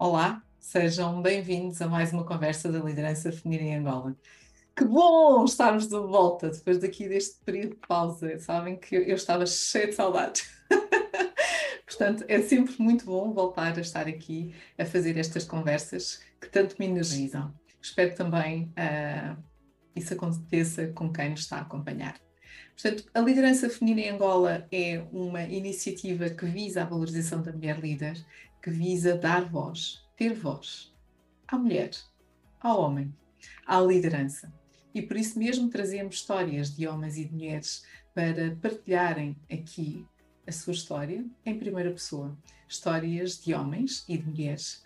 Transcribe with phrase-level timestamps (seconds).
[0.00, 4.16] Olá, sejam bem-vindos a mais uma conversa da liderança feminina em Angola.
[4.74, 8.38] Que bom estarmos de volta depois daqui deste período de pausa.
[8.38, 10.48] Sabem que eu estava cheia de saudades.
[11.84, 16.76] Portanto, é sempre muito bom voltar a estar aqui a fazer estas conversas que tanto
[16.78, 17.52] me energizam.
[17.82, 19.36] Espero também uh,
[19.94, 22.18] isso aconteça com quem nos está a acompanhar.
[22.72, 27.78] Portanto, a liderança feminina em Angola é uma iniciativa que visa a valorização da mulher
[27.78, 28.16] líder,
[28.62, 30.92] que visa dar voz, ter voz
[31.48, 31.90] à mulher,
[32.60, 33.14] ao homem,
[33.66, 34.52] à liderança.
[34.94, 37.84] E por isso mesmo trazemos histórias de homens e de mulheres
[38.14, 40.06] para partilharem aqui
[40.46, 42.36] a sua história em primeira pessoa.
[42.68, 44.82] Histórias de homens e de mulheres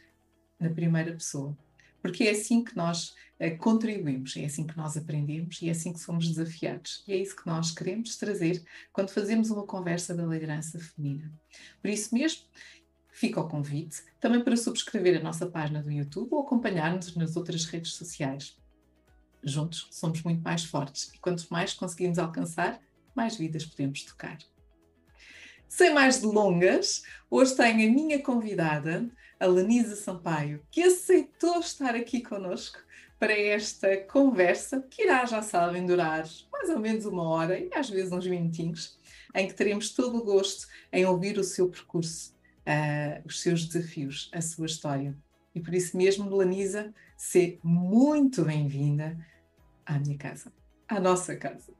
[0.58, 1.56] na primeira pessoa.
[2.04, 5.90] Porque é assim que nós uh, contribuímos, é assim que nós aprendemos e é assim
[5.90, 7.02] que somos desafiados.
[7.08, 8.62] E é isso que nós queremos trazer
[8.92, 11.32] quando fazemos uma conversa da liderança feminina.
[11.80, 12.42] Por isso mesmo,
[13.14, 17.64] fica o convite também para subscrever a nossa página do YouTube ou acompanhar-nos nas outras
[17.64, 18.58] redes sociais.
[19.42, 22.80] Juntos somos muito mais fortes e quanto mais conseguimos alcançar,
[23.14, 24.36] mais vidas podemos tocar.
[25.68, 29.08] Sem mais delongas, hoje tenho a minha convidada,
[29.38, 32.78] a Lenisa Sampaio, que aceitou estar aqui conosco
[33.18, 37.88] para esta conversa, que irá, já sabem, durar mais ou menos uma hora e às
[37.88, 38.98] vezes uns minutinhos,
[39.34, 42.33] em que teremos todo o gosto em ouvir o seu percurso,
[42.66, 45.16] uh, os seus desafios, a sua história.
[45.54, 49.16] E por isso mesmo, Lenisa, ser muito bem-vinda
[49.86, 50.52] à minha casa,
[50.88, 51.72] à nossa casa.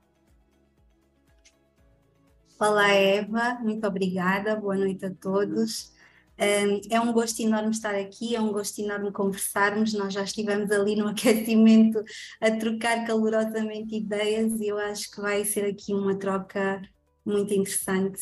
[2.58, 5.92] Olá, Eva, muito obrigada, boa noite a todos.
[6.36, 9.92] É um gosto enorme estar aqui, é um gosto enorme conversarmos.
[9.92, 12.02] Nós já estivemos ali no aquecimento
[12.40, 16.82] a trocar calorosamente ideias e eu acho que vai ser aqui uma troca
[17.25, 18.20] muito interessante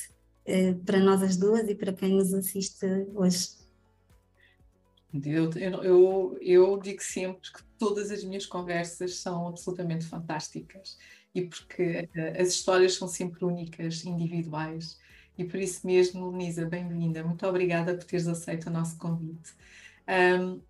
[0.85, 3.63] para nós as duas e para quem nos assiste hoje.
[5.25, 5.51] Eu,
[5.83, 10.97] eu, eu digo sempre que todas as minhas conversas são absolutamente fantásticas
[11.35, 14.99] e porque uh, as histórias são sempre únicas, individuais.
[15.37, 17.23] E por isso mesmo, Lenisa, bem-vinda.
[17.25, 19.53] Muito obrigada por teres aceito o nosso convite.
[20.09, 20.61] Um,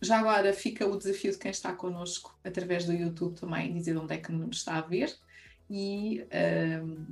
[0.00, 4.14] já agora fica o desafio de quem está connosco através do YouTube também, dizer onde
[4.14, 5.12] é que nos está a ver.
[5.68, 6.24] E
[6.82, 7.06] um,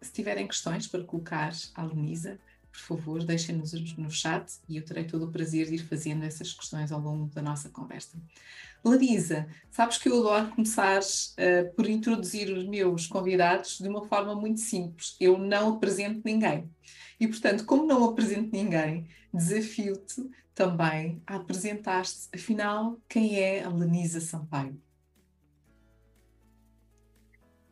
[0.00, 2.38] se tiverem questões para colocar à Lenisa,
[2.70, 6.52] por favor, deixem-nos no chat e eu terei todo o prazer de ir fazendo essas
[6.52, 8.18] questões ao longo da nossa conversa.
[8.84, 14.34] Larisa, sabes que eu adoro começar uh, por introduzir os meus convidados de uma forma
[14.34, 15.16] muito simples.
[15.18, 16.70] Eu não apresento ninguém.
[17.18, 24.20] E, portanto, como não apresento ninguém, desafio-te também a apresentar-te, afinal, quem é a Lenisa
[24.20, 24.80] Sampaio?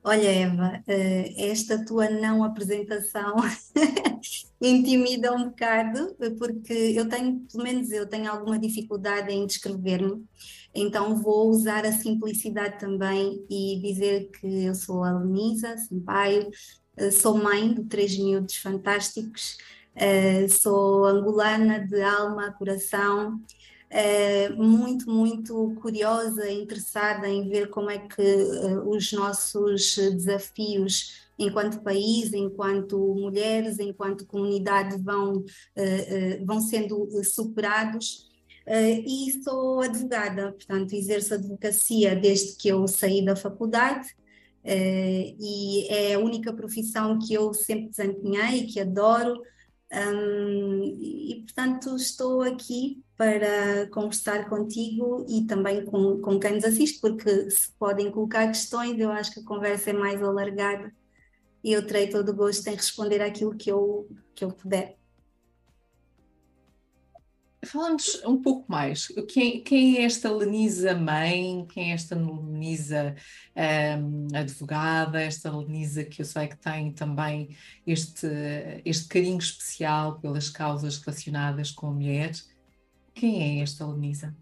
[0.07, 3.37] Olha, Eva, eh, esta tua não apresentação
[4.61, 10.23] intimida um bocado, porque eu tenho, pelo menos eu tenho alguma dificuldade em descrever-me,
[10.75, 16.51] então vou usar a simplicidade também e dizer que eu sou a Lenisa Sampaio,
[16.99, 19.57] eh, sou mãe de três miúdos fantásticos,
[19.95, 23.41] eh, sou angolana de alma, coração,
[23.97, 31.81] é, muito, muito curiosa, interessada em ver como é que uh, os nossos desafios enquanto
[31.81, 38.29] país, enquanto mulheres, enquanto comunidade vão, uh, uh, vão sendo superados.
[39.07, 44.09] e sou advogada, portanto, exerço advocacia desde que eu saí da faculdade.
[44.65, 49.41] e é a única profissão que eu sempre desempenhei, que adoro,
[49.93, 57.01] um, e, portanto, estou aqui para conversar contigo e também com, com quem nos assiste,
[57.01, 60.93] porque se podem colocar questões, eu acho que a conversa é mais alargada
[61.63, 64.99] e eu terei todo o gosto em responder àquilo que eu, que eu puder.
[67.65, 69.09] Falamos um pouco mais.
[69.33, 71.67] Quem, quem, é esta Lenisa mãe?
[71.73, 73.15] Quem é esta Lenisa
[73.99, 75.23] um, advogada?
[75.23, 77.57] Esta Lenisa que eu sei que tem também
[77.87, 78.27] este,
[78.85, 82.33] este carinho especial pelas causas relacionadas com a mulher.
[83.15, 84.35] Quem é esta Lenisa?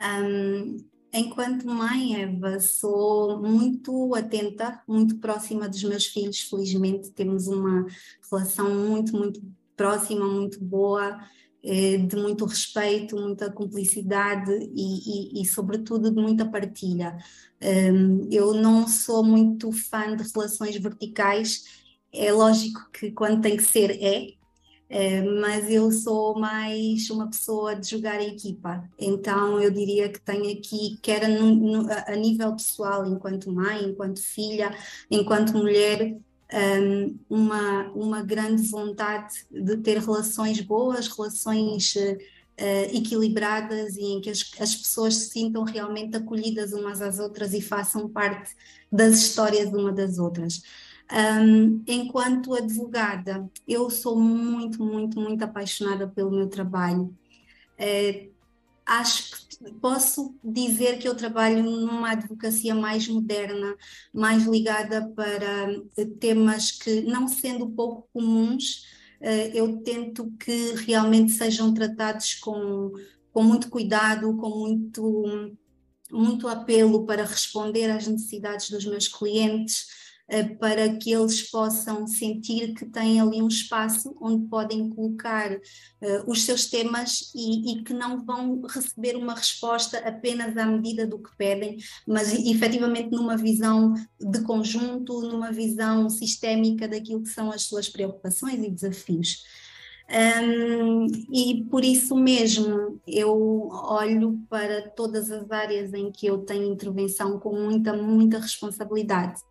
[0.00, 0.76] Um,
[1.12, 6.42] enquanto mãe, Eva, sou muito atenta, muito próxima dos meus filhos.
[6.42, 7.86] Felizmente, temos uma
[8.30, 9.42] relação muito, muito
[9.76, 11.18] próxima, muito boa,
[11.62, 17.16] eh, de muito respeito, muita cumplicidade e, e, e sobretudo, de muita partilha.
[17.62, 21.64] Hum, eu não sou muito fã de relações verticais,
[22.12, 24.37] é lógico que quando tem que ser, é,
[25.40, 30.50] mas eu sou mais uma pessoa de jogar em equipa, então eu diria que tenho
[30.50, 34.74] aqui, quer a, a nível pessoal, enquanto mãe, enquanto filha,
[35.10, 36.16] enquanto mulher,
[36.52, 44.30] um, uma, uma grande vontade de ter relações boas, relações uh, equilibradas e em que
[44.30, 48.54] as, as pessoas se sintam realmente acolhidas umas às outras e façam parte
[48.90, 50.62] das histórias uma das outras.
[51.10, 57.16] Um, enquanto advogada, eu sou muito, muito, muito apaixonada pelo meu trabalho.
[57.78, 58.28] É,
[58.84, 63.74] acho que posso dizer que eu trabalho numa advocacia mais moderna,
[64.12, 65.82] mais ligada para
[66.20, 68.84] temas que, não sendo pouco comuns,
[69.20, 72.92] uh, eu tento que realmente sejam tratados com,
[73.32, 75.56] com muito cuidado, com muito,
[76.12, 79.98] muito apelo para responder às necessidades dos meus clientes eh,
[80.58, 85.60] para que eles possam sentir que têm ali um espaço onde podem colocar uh,
[86.30, 91.18] os seus temas e, e, que não vão receber uma resposta apenas à medida do
[91.18, 97.62] que pedem, mas efetivamente numa visão de conjunto, numa visão sistémica daquilo que são as
[97.62, 99.44] suas preocupações e desafios.
[100.10, 106.72] Um, e por isso mesmo eu olho para todas as áreas em que eu tenho
[106.72, 109.42] intervenção com muita, muita responsabilidade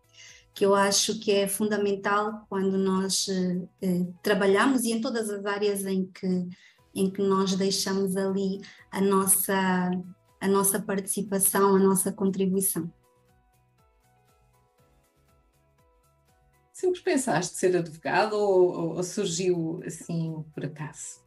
[0.58, 5.46] que eu acho que é fundamental quando nós eh, eh, trabalhamos e em todas as
[5.46, 6.48] áreas em que,
[6.92, 8.60] em que nós deixamos ali
[8.90, 9.54] a nossa,
[10.40, 12.92] a nossa participação, a nossa contribuição.
[16.72, 21.22] Sempre pensaste ser advogado ou, ou surgiu assim por acaso?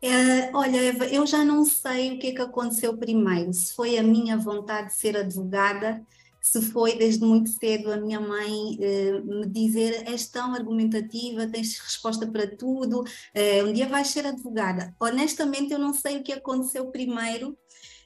[0.00, 3.52] É, olha, Eva, eu já não sei o que é que aconteceu primeiro.
[3.52, 6.02] Se foi a minha vontade de ser advogada,
[6.42, 11.78] se foi desde muito cedo a minha mãe eh, me dizer és tão argumentativa, tens
[11.78, 14.94] resposta para tudo, eh, um dia vais ser advogada.
[15.00, 17.56] Honestamente, eu não sei o que aconteceu primeiro,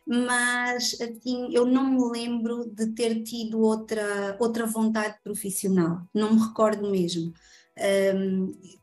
[0.07, 6.40] mas assim, eu não me lembro de ter tido outra, outra vontade profissional, não me
[6.40, 7.33] recordo mesmo.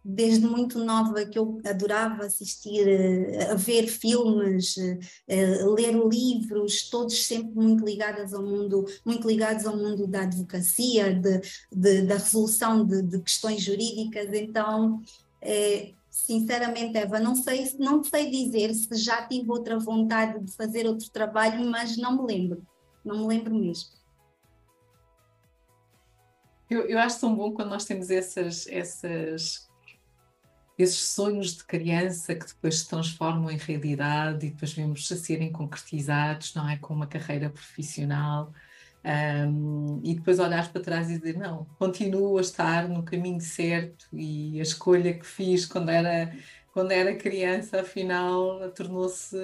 [0.06, 7.26] Desde muito nova que eu adorava assistir uh, a ver filmes, uh, ler livros, todos
[7.26, 12.86] sempre muito ligados ao mundo, muito ligados ao mundo da advocacia, de, de da resolução
[12.86, 14.30] de, de, questões jurídicas.
[14.34, 15.02] Então,
[16.12, 21.10] sinceramente, Eva, não sei, não sei dizer se já tive outra vontade de fazer outro
[21.10, 22.62] trabalho, mas não me lembro,
[23.04, 24.03] não me lembro mesmo.
[26.74, 29.70] Eu, eu acho tão bom quando nós temos essas, essas,
[30.75, 35.51] esses sonhos de criança que depois se transformam em realidade e depois vemos a serem
[35.51, 36.77] concretizados, não é?
[36.77, 38.51] Com uma carreira profissional.
[39.06, 44.08] Um, e depois olhar para trás e dizer: não, continuo a estar no caminho certo
[44.12, 46.36] e a escolha que fiz quando era,
[46.72, 49.38] quando era criança, afinal, tornou-se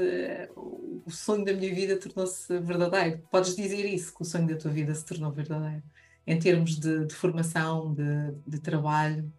[1.05, 3.21] o sonho da minha vida tornou-se verdadeiro.
[3.29, 5.83] Podes dizer isso, que o sonho da tua vida se tornou verdadeiro
[6.29, 9.33] em termos de, de formação, de, de trabalho?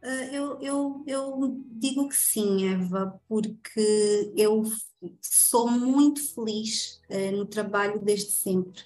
[0.00, 4.62] Uh, eu, eu, eu digo que sim, Eva, porque eu
[5.20, 8.80] sou muito feliz uh, no trabalho desde sempre.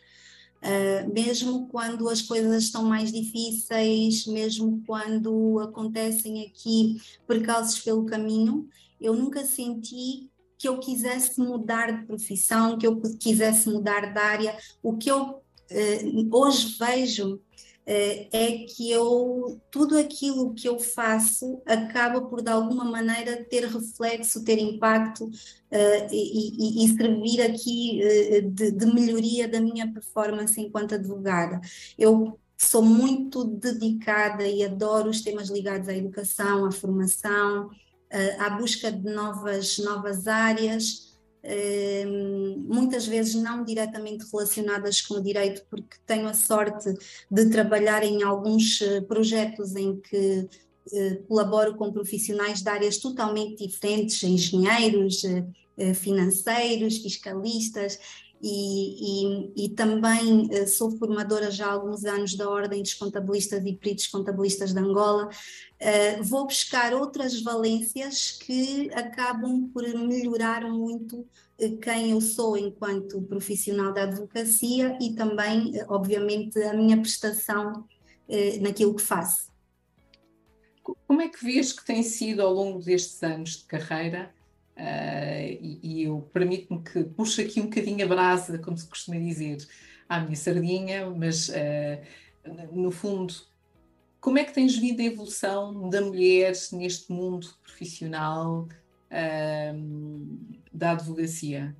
[0.62, 8.66] Uh, mesmo quando as coisas estão mais difíceis, mesmo quando acontecem aqui percalços pelo caminho,
[8.98, 14.56] eu nunca senti que eu quisesse mudar de profissão, que eu quisesse mudar de área.
[14.82, 15.43] O que eu
[16.32, 17.40] hoje vejo uh,
[17.86, 24.44] é que eu tudo aquilo que eu faço acaba por de alguma maneira ter reflexo,
[24.44, 28.00] ter impacto uh, e, e, e, servir aqui
[28.52, 31.60] de, de, melhoria da minha performance enquanto advogada.
[31.98, 37.70] Eu sou muito dedicada e adoro os temas ligados à educação, à formação,
[38.38, 41.13] à busca de novas, novas áreas.
[42.66, 46.94] Muitas vezes não diretamente relacionadas com o direito, porque tenho a sorte
[47.30, 50.48] de trabalhar em alguns eh, projetos em que
[50.92, 55.22] eh, colaboro com profissionais de áreas totalmente diferentes, engenheiros,
[55.76, 57.98] eh, financeiros, fiscalistas,
[58.42, 63.72] e, e, e, também sou formadora já há alguns anos da Ordem dos Contabilistas e
[63.72, 65.28] Peritos Contabilistas de Angola.
[66.22, 71.26] vou buscar outras valências que acabam por melhorar muito
[71.82, 77.86] quem eu sou enquanto profissional da advocacia e também, obviamente, a minha prestação
[78.28, 79.52] eh, naquilo que faço.
[80.82, 84.34] Como é que vês que tem sido ao longo destes anos de carreira?
[84.76, 89.18] Uh, e, e, eu permito-me que puxe aqui um bocadinho a brasa, como se costuma
[89.18, 89.58] dizer,
[90.08, 92.02] à minha sardinha, mas uh,
[92.72, 93.34] no fundo,
[94.20, 98.68] como é que tens visto a evolução da mulher neste mundo profissional?
[100.72, 101.76] da advocacia?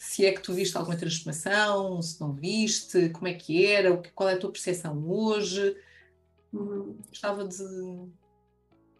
[0.00, 4.30] se é que tu viste alguma transformação, se não viste, como é que era, qual
[4.30, 5.76] é a tua percepção hoje.
[6.54, 6.96] Hum.
[7.10, 7.62] Gostava de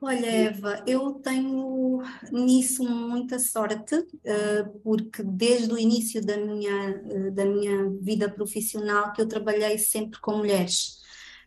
[0.03, 2.03] Olha, Eva, eu tenho
[2.33, 9.13] nisso muita sorte, eh, porque desde o início da minha, eh, da minha vida profissional
[9.13, 11.01] que eu trabalhei sempre com mulheres.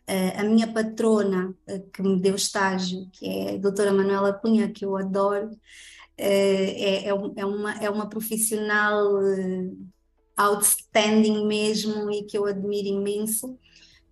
[0.06, 1.52] Eh, a minha patrona,
[1.92, 5.50] que me deu estágio, que é a doutora Manuela Cunha, que eu adoro,
[6.16, 9.20] é, é, é uma, é uma profissional
[10.36, 13.58] outstanding mesmo e que eu admiro imenso.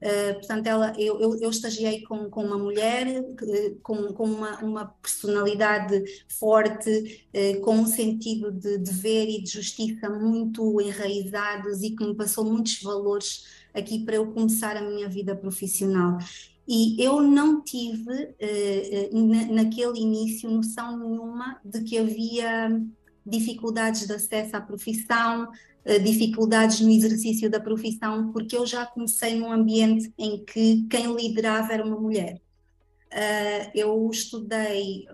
[0.02, 3.06] Uh, portanto, ela, eu, eu, eu, estagiei com, com uma mulher
[3.84, 10.10] com, com uma, uma personalidade forte, uh, com um sentido de dever e de justiça
[10.10, 15.36] muito enraizados e que me passou muitos valores aqui para eu começar a minha vida
[15.36, 16.18] profissional.
[16.66, 22.76] E eu não tive, uh, na, naquele início, noção nenhuma de que havia
[23.24, 25.71] dificuldades de acesso à profissão, eh,
[26.02, 31.72] dificuldades no exercício da profissão, porque eu já comecei num ambiente em que quem liderava
[31.72, 32.40] era uma mulher.
[33.12, 35.04] Uh, eu estudei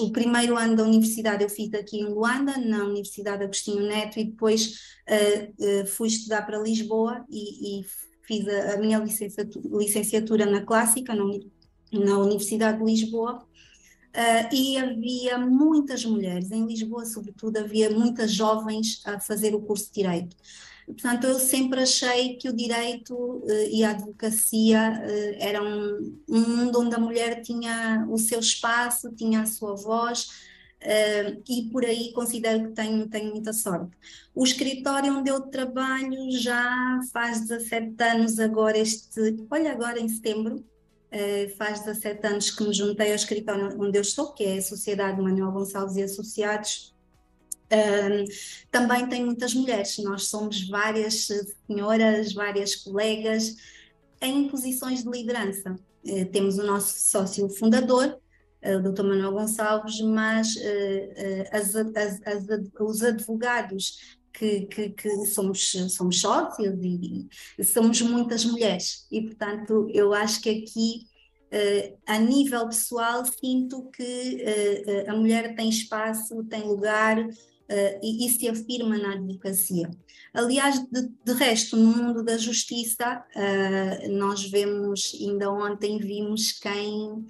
[0.00, 4.24] o primeiro ano da universidade, eu fiz aqui em Luanda, na Universidade Agostinho Neto, e
[4.24, 7.84] depois uh, fui estudar para Lisboa e,
[8.22, 13.45] fiz a, minha licenciatura, na Clássica, na Universidade de Lisboa.
[14.16, 19.88] Uh, e havia muitas mulheres, em Lisboa, sobretudo, havia muitas jovens a fazer o curso
[19.88, 20.34] de Direito.
[20.86, 25.66] Portanto, eu sempre achei que o direito uh, e a advocacia uh, eram
[26.30, 30.46] um, mundo onde a mulher tinha o seu espaço, tinha a sua voz,
[31.48, 33.90] e por aí considero que tenho, tenho muita sorte.
[34.34, 39.20] O escritório onde eu trabalho já faz 17 anos agora, este,
[39.50, 40.75] olha, agora em setembro, Uh,
[41.56, 45.20] faz 17 anos que me juntei ao escritório onde eu estou, que é a Sociedade
[45.20, 46.94] Manuel Gonçalves e Associados.
[48.70, 51.28] Também tem muitas mulheres, nós somos várias
[51.66, 53.56] senhoras, várias colegas
[54.20, 55.76] em posições de liderança.
[56.04, 58.18] Uh, temos o nosso sócio fundador,
[58.62, 59.02] o Dr.
[59.02, 60.56] Manuel Gonçalves, mas
[61.52, 62.44] as, as, as,
[62.80, 67.26] os advogados que, que, que, somos, somos sócios e,
[67.58, 69.06] e, somos muitas mulheres.
[69.10, 71.06] E, portanto, eu acho que aqui,
[71.50, 77.32] uh, a nível pessoal, sinto que uh, a mulher tem espaço, tem lugar uh,
[78.02, 79.90] e, e, se afirma na advocacia.
[80.34, 83.24] Aliás, de, de resto, no mundo da justiça,
[84.10, 87.24] nós vemos, ainda ontem vimos quem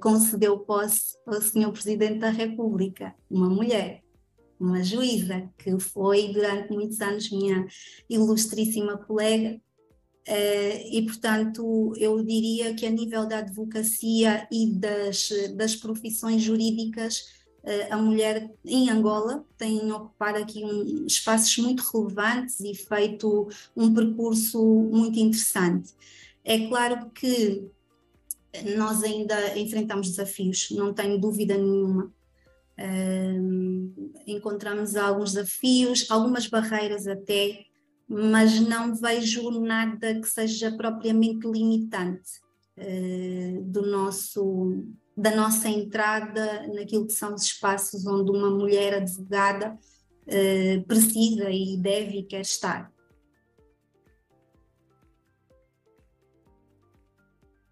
[0.00, 4.02] concedeu posse ao Senhor Presidente da República, uma mulher
[4.62, 7.66] uma juíza, que foi durante muitos anos minha
[8.08, 9.60] ilustríssima colega,
[10.28, 17.26] Uh, e, portanto, eu diria que a nível da advocacia e das, das profissões jurídicas,
[17.64, 23.92] uh, a mulher em Angola tem ocupado aqui um, espaços muito relevantes e feito um
[23.92, 25.92] percurso muito interessante.
[26.44, 27.64] É claro que
[28.76, 32.12] nós ainda enfrentamos desafios, não tenho dúvida nenhuma,
[34.26, 37.66] encontramos alguns desafios, algumas barreiras até,
[38.08, 42.30] mas não vejo nada que seja propriamente limitante
[42.76, 44.84] uh, do nosso,
[45.16, 49.78] da nossa entrada naquilo que são os espaços onde uma mulher advogada
[50.26, 52.92] uh, precisa e deve e quer estar.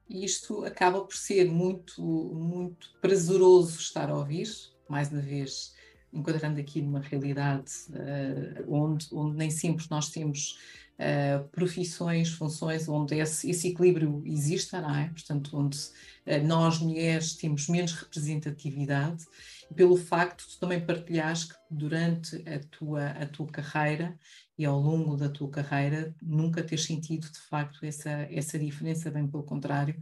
[0.08, 4.48] Isto acaba por ser muito, muito prazeroso estar a ouvir,
[4.90, 5.72] mais uma vez,
[6.12, 10.58] enquadrando aqui numa realidade uh, onde, onde nem sempre nós temos
[10.98, 15.08] uh, profissões, funções onde esse, esse, equilíbrio exista, não é?
[15.08, 19.24] Portanto, onde uh, nós, mulheres, temos menos representatividade,
[19.70, 24.18] e pelo facto de também partilhares que durante a tua, a tua carreira
[24.58, 29.28] e ao longo da tua carreira nunca ter sentido de facto essa, essa diferença, bem
[29.28, 29.94] pelo contrário,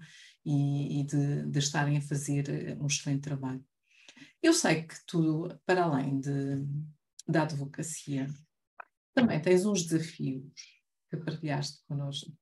[0.45, 3.63] e, e de, de estarem a fazer um excelente trabalho.
[4.43, 6.65] Eu sei que tu, para além de,
[7.27, 8.29] da advocacia,
[9.13, 10.45] também tens uns desafios
[11.11, 12.33] que partilhaste connosco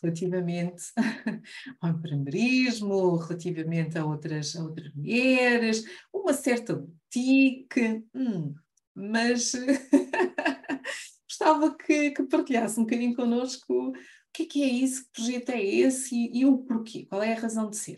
[0.00, 0.84] relativamente
[1.80, 8.54] ao empreendedorismo, relativamente a outras, a outras mulheres, uma certa boutique, hum,
[8.94, 9.52] mas
[11.28, 13.92] gostava que, que partilhasse um bocadinho connosco o
[14.32, 17.34] que é, que é isso, que projeto é esse e, e o porquê, qual é
[17.34, 17.96] a razão de ser.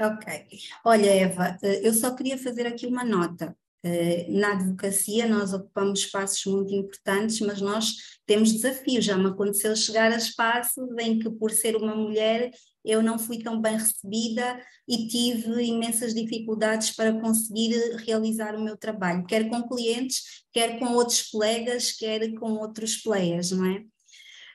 [0.00, 0.46] Ok.
[0.84, 3.56] Olha, Eva, eh, eu só queria fazer aqui uma nota.
[3.82, 7.94] Eh, na advocacia, nós ocupamos espaços muito importantes, mas nós
[8.26, 9.04] temos desafios.
[9.04, 12.50] Já me aconteceu chegar a espaços em que, por ser uma mulher,
[12.84, 17.72] eu não fui tão bem recebida e tive imensas dificuldades para conseguir
[18.06, 23.50] realizar o meu trabalho, quer com clientes, quer com outros colegas, quer com outros players,
[23.50, 23.84] não é?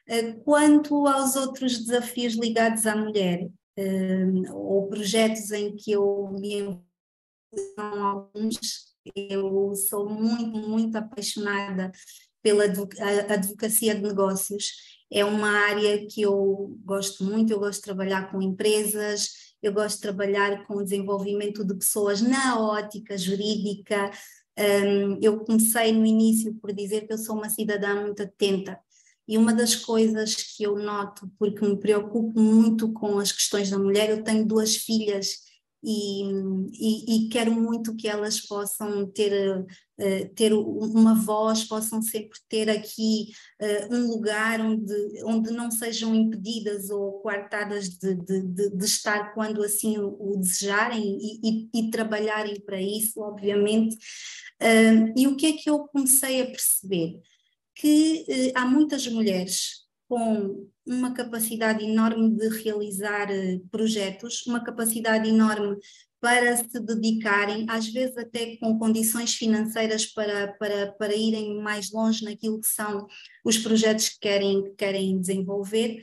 [0.08, 6.54] Eh, quanto aos outros desafios ligados à mulher, eh, ou projetos em que eu me
[6.56, 6.84] envolvi,
[7.78, 8.60] alguns,
[9.16, 11.92] eu sou muito, muito apaixonada
[12.42, 14.72] pela advocacia de negócios.
[15.12, 19.96] É uma área que eu gosto muito, eu gosto de trabalhar com empresas, eu gosto
[19.96, 24.12] de trabalhar com o desenvolvimento de pessoas na ótica jurídica.
[24.58, 28.80] Um, eu comecei no início por dizer que eu sou uma cidadã muito atenta
[29.28, 33.78] e uma das coisas que eu noto, porque me preocupo muito com as questões da
[33.78, 35.44] mulher, eu tenho duas filhas
[35.84, 36.24] e,
[36.72, 42.70] e, e quero muito que elas possam ter, uh, ter uma voz, possam sempre ter
[42.70, 44.94] aqui uh, um lugar onde,
[45.26, 51.70] onde não sejam impedidas ou coartadas de, de, de, estar quando assim o, desejarem e,
[51.74, 53.96] e, trabalharem para isso, obviamente.
[54.62, 57.20] Uh, e o que é que eu comecei a perceber?
[57.76, 65.30] Que eh, há muitas mulheres com uma capacidade enorme de realizar eh, projetos, uma capacidade
[65.30, 65.78] enorme
[66.20, 72.24] para se dedicarem, às vezes até com condições financeiras para, para, para irem mais longe
[72.24, 73.08] naquilo que são
[73.44, 76.02] os projetos que querem, que querem desenvolver,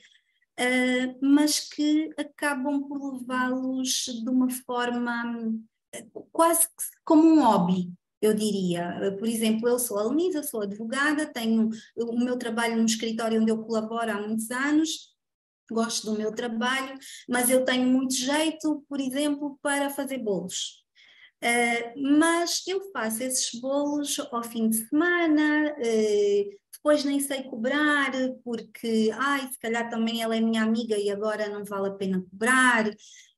[0.61, 5.55] uh, mas que acabam por levá-los de uma forma
[6.31, 6.69] quase
[7.03, 9.15] como um hobby, eu diria.
[9.19, 13.63] Por exemplo, eu sou alunisa, sou advogada, tenho o meu trabalho no escritório onde eu
[13.63, 15.11] colaboro há muitos anos,
[15.71, 20.81] gosto do meu trabalho, mas eu tenho muito jeito, por exemplo, para fazer bolos.
[21.43, 28.13] Uh, mas eu faço esses bolos ao fim de semana, uh, depois nem sei cobrar,
[28.45, 32.21] porque, ai, se calhar também ela é minha amiga e agora não vale a pena
[32.31, 32.91] cobrar.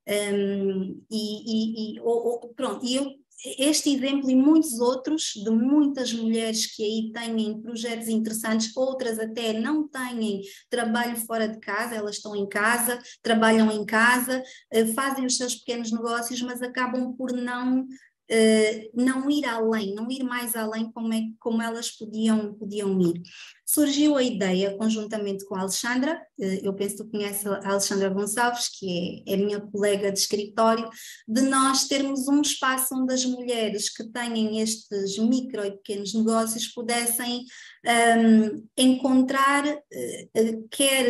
[0.09, 3.22] Um, e, e, e ou, ou, pronto, e eu
[3.59, 9.53] este exemplo e muitos outros de muitas mulheres que aí têm projetos interessantes, outras até
[9.53, 15.27] não têm trabalho fora de casa, elas estão em casa, trabalham em casa, eh, fazem
[15.27, 17.87] os seus pequenos negócios, mas acabam por não
[18.33, 23.21] Uh, não ir além, não ir mais além como, é, como elas podiam, podiam ir.
[23.67, 28.09] Surgiu a ideia, conjuntamente com a Alexandra, uh, eu penso que tu conheces a Alexandra
[28.09, 30.89] Gonçalves, que é, é minha colega de escritório,
[31.29, 36.69] de nós termos um espaço onde as mulheres que têm estes micro e pequenos negócios
[36.69, 37.45] pudessem
[37.85, 41.07] um, ehm, encontrar uh, quer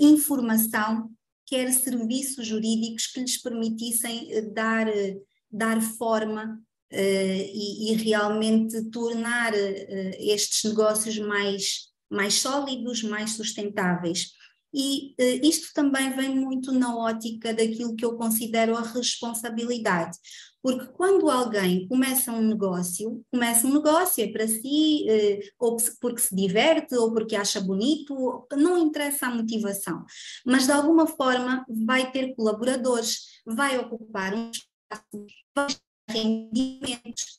[0.00, 1.08] informação,
[1.46, 4.86] quer serviços jurídicos que lhes permitissem dar
[5.50, 6.60] dar forma
[6.92, 9.56] uh, e, e, realmente tornar uh,
[10.18, 14.32] estes negócios mais, mais sólidos, mais sustentáveis.
[14.72, 20.18] E uh, isto também vem muito na ótica daquilo que eu considero a responsabilidade,
[20.62, 25.06] porque quando alguém começa um negócio, começa um negócio é para si,
[25.58, 30.04] ou porque se diverte, ou porque acha bonito, não interessa a motivação,
[30.44, 34.50] mas de alguma forma vai ter colaboradores, vai ocupar um
[36.08, 37.38] rendimentos.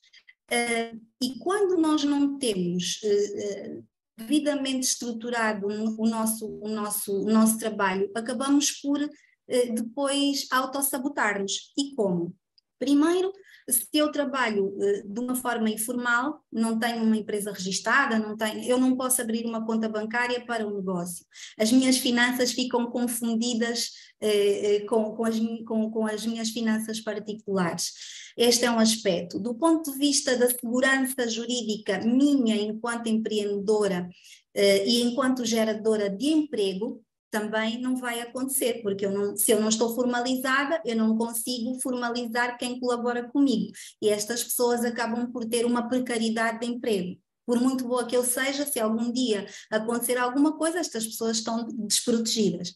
[0.51, 3.85] Uh, e quando nós não temos uh,
[4.17, 11.71] devidamente estruturado o nosso, o, nosso, o nosso trabalho, acabamos por uh, depois autossabotar-nos.
[11.77, 12.35] E como?
[12.79, 13.31] Primeiro,
[13.69, 18.63] se eu trabalho uh, de uma forma informal, não tenho uma empresa registada, não tenho,
[18.63, 21.25] eu não posso abrir uma conta bancária para o um negócio.
[21.57, 23.89] As minhas finanças ficam confundidas
[24.23, 27.91] uh, com, com, as, com, com as minhas finanças particulares.
[28.37, 29.39] Este é um aspecto.
[29.39, 34.09] Do ponto de vista da segurança jurídica minha enquanto empreendedora
[34.55, 39.61] uh, e enquanto geradora de emprego, também não vai acontecer, porque eu não, se eu
[39.61, 43.71] não estou formalizada, eu não consigo formalizar quem colabora comigo.
[44.01, 47.19] E estas pessoas acabam por ter uma precariedade de emprego.
[47.45, 51.67] Por muito boa que eu seja, se algum dia acontecer alguma coisa, estas pessoas estão
[51.87, 52.73] desprotegidas.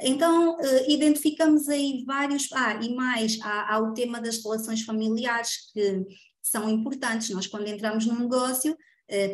[0.00, 2.48] Então, uh, identificamos aí vários.
[2.52, 6.04] Ah, e mais, há, há o tema das relações familiares que
[6.42, 7.30] são importantes.
[7.30, 8.76] Nós, quando entramos num negócio, eh,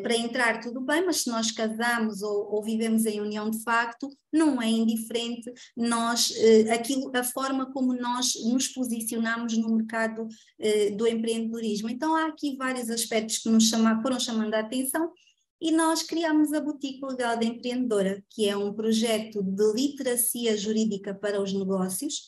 [0.02, 4.08] para entrar tudo bem, mas se nós casamos ou, ou, vivemos em união de facto,
[4.32, 10.26] não é indiferente nós, eh, aquilo, a forma como nós nos posicionamos no mercado
[10.58, 11.90] eh, do empreendedorismo.
[11.90, 15.12] Então há aqui vários aspectos que nos chama, foram chamando a atenção
[15.60, 21.14] e nós criamos a Boutique Legal da Empreendedora, que é um projeto de literacia jurídica
[21.14, 22.26] para os negócios,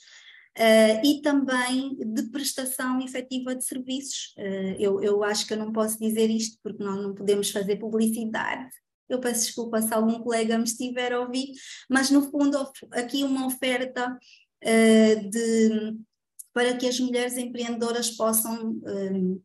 [0.59, 4.35] Uh, e também de prestação efetiva de serviços.
[4.37, 7.77] Uh, eu, eu acho que eu não posso dizer isto porque nós não podemos fazer
[7.77, 8.68] publicidade,
[9.09, 11.53] Eu peço desculpa se algum colega me estiver a ouvir,
[11.88, 12.59] mas no fundo
[12.90, 14.18] aqui uma oferta
[14.64, 15.97] uh, de,
[16.53, 19.42] para que as mulheres empreendedoras possam uh,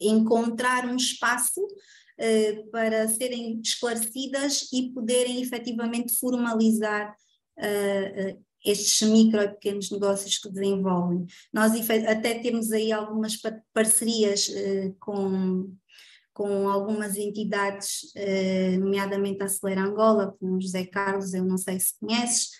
[0.00, 7.14] encontrar um espaço uh, para serem esclarecidas e poderem efetivamente formalizar
[8.64, 11.26] estes micro e pequenos negócios que desenvolvem.
[11.52, 11.72] Nós
[12.08, 13.38] até temos aí algumas
[13.72, 14.48] parcerias
[14.98, 15.74] com
[16.34, 21.78] com algumas entidades, eh, nomeadamente a Acelera Angola, com o José Carlos, eu não sei
[21.78, 22.50] se conheces,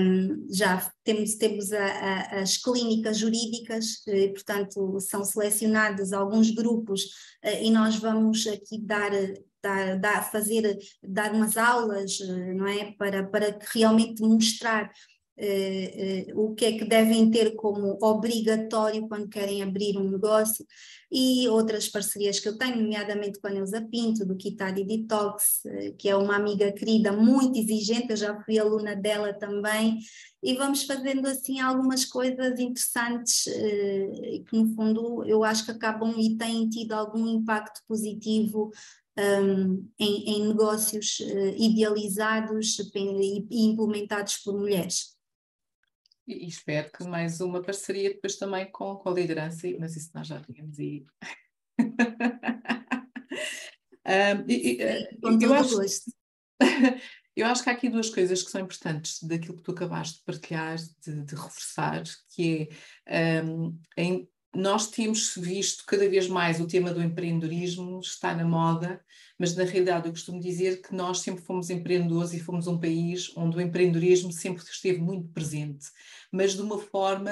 [0.00, 7.08] um, já temos, temos a, a, as clínicas jurídicas, eh, portanto, são selecionados alguns grupos
[7.42, 9.10] eh, e nós vamos aqui dar,
[9.62, 12.18] dar, dar, fazer, dar umas aulas,
[12.54, 12.92] não é?
[12.92, 15.13] Para, para realmente mostrar eh, eh,
[16.34, 20.64] o que é que devem ter como obrigatório quando querem abrir um negócio
[21.10, 25.92] e outras parcerias que eu tenho, nomeadamente com a Neuza Pinto, do Kitari Detox, eh,
[25.96, 29.98] que é uma amiga querida, muito exigente, eu já fui aluna dela também,
[30.42, 36.36] e vamos fazendo assim algumas coisas interessantes que no fundo eu acho que acabam e
[36.36, 38.70] têm tido algum impacto positivo
[39.18, 45.13] um, em, em, negócios uh, idealizados e, e implementados por mulheres.
[46.26, 50.26] E, espero que mais uma parceria depois também com, com a liderança, mas isso nós
[50.26, 51.04] já tínhamos aí.
[54.06, 56.12] um, e, e, com eu acho, gosto.
[57.36, 60.24] eu acho que há aqui duas coisas que são importantes daquilo que tu acabaste de
[60.24, 62.02] partilhar, de, de reforçar,
[62.34, 62.68] que
[63.06, 68.44] é um, em, nós temos visto cada vez mais o tema do empreendedorismo está na
[68.44, 69.04] moda,
[69.38, 73.32] mas na realidade eu costumo dizer que nós sempre fomos empreendedores e fomos um país
[73.36, 75.86] onde o empreendedorismo sempre esteve muito presente,
[76.30, 77.30] mas de uma forma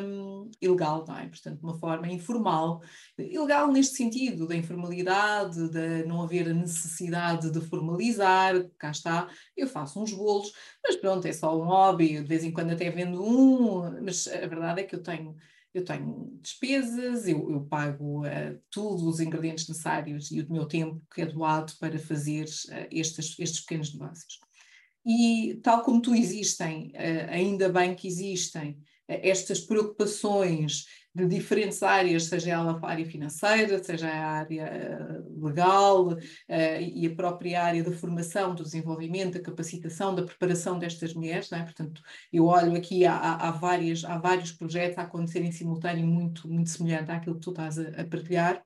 [0.00, 1.28] um, ilegal, não é?
[1.28, 2.82] Portanto, de uma forma informal.
[3.18, 9.68] Ilegal neste sentido, da informalidade, de não haver a necessidade de formalizar, cá está, eu
[9.68, 13.22] faço uns bolos, mas pronto, é só um hobby, de vez em quando até vendo
[13.22, 15.36] um, mas a verdade é que eu tenho
[15.78, 21.02] eu tenho despesas, eu, eu pago uh, todos os ingredientes necessários e o meu tempo
[21.14, 24.38] que é doado para fazer uh, estes, estes pequenos negócios.
[25.04, 30.84] E tal como tu existem, uh, ainda bem que existem estas preocupações
[31.16, 36.18] de diferentes áreas, seja ela a área financeira, seja a área eh, legal uh,
[36.78, 41.62] e a própria área da formação, do desenvolvimento, da capacitação, da preparação destas mulheres, é?
[41.62, 46.46] portanto, eu olho aqui, há, há, várias, há vários projetos a acontecerem em simultâneo muito,
[46.50, 48.62] muito semelhante àquilo que tu estás a, a partilhar,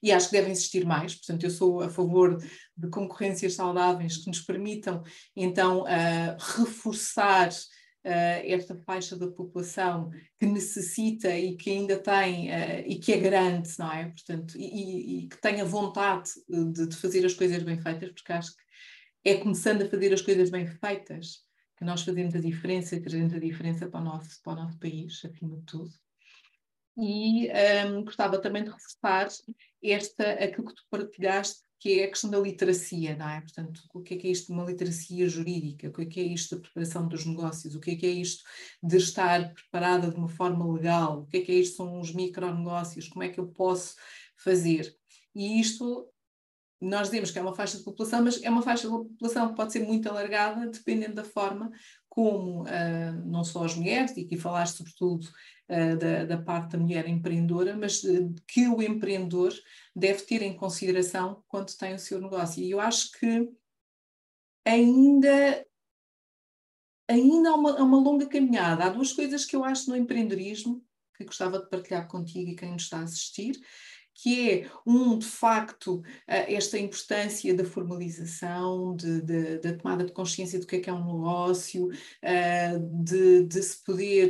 [0.00, 2.38] e acho que devem existir mais, portanto, eu sou a favor
[2.76, 5.02] de concorrências saudáveis que nos permitam,
[5.34, 7.50] então, uh, reforçar
[8.04, 13.70] esta faixa da população que necessita e que ainda tem uh, e que é grande,
[13.78, 14.06] não é?
[14.06, 18.50] Portanto, e, e que tenha vontade de, de, fazer as coisas bem feitas, porque acho
[18.56, 18.62] que
[19.24, 21.44] é começando a fazer as coisas bem feitas
[21.76, 25.20] que nós fazemos a diferença, trazemos a diferença para o nosso, para o nosso país,
[25.24, 25.90] acima de tudo.
[26.96, 29.28] E um, ehm, gostava também de reforçar
[29.82, 33.40] esta, aquilo que tu partilhaste que é a questão da literacia, não é?
[33.40, 35.88] Portanto, o que é que é isto de uma literacia jurídica?
[35.88, 37.74] O que é que é isto da preparação dos negócios?
[37.74, 38.44] O que é que é isto
[38.80, 41.22] de estar preparada de uma forma legal?
[41.22, 43.08] O que é que é isto são os micronegócios?
[43.08, 43.96] Como é que eu posso
[44.36, 44.96] fazer?
[45.34, 46.08] E isto
[46.80, 49.56] nós dizemos que é uma faixa de população, mas é uma faixa de população que
[49.56, 51.68] pode ser muito alargada, dependendo da forma
[52.08, 55.26] como uh, não só as mulheres, e aqui falaste sobretudo
[55.72, 59.52] uh, da, da, parte da mulher empreendedora, mas uh, que o empreendedor
[59.94, 62.62] deve ter em consideração quando tem o seu negócio.
[62.62, 63.48] E eu acho que
[64.64, 65.66] ainda,
[67.08, 68.84] ainda há uma, há uma longa caminhada.
[68.84, 70.84] Há duas coisas que eu acho no empreendedorismo
[71.16, 73.60] que gostava de partilhar contigo e quem nos está a assistir
[74.22, 80.60] que é, um, de facto, esta importância da formalização, de, de, da tomada de consciência
[80.60, 81.88] do que é que é um negócio,
[83.02, 84.28] de, de se poder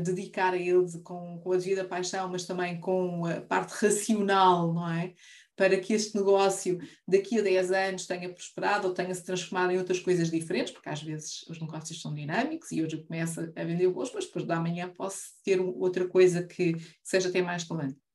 [0.00, 4.88] dedicar a ele com, com a devida paixão, mas também com a parte racional, não
[4.88, 5.12] é?
[5.56, 9.78] Para que este negócio daqui a 10 anos tenha prosperado ou tenha se transformado em
[9.78, 13.64] outras coisas diferentes, porque às vezes os negócios são dinâmicos e hoje eu começo a
[13.64, 18.11] vender bolos, mas depois da manhã posso ter outra coisa que seja até mais relevante.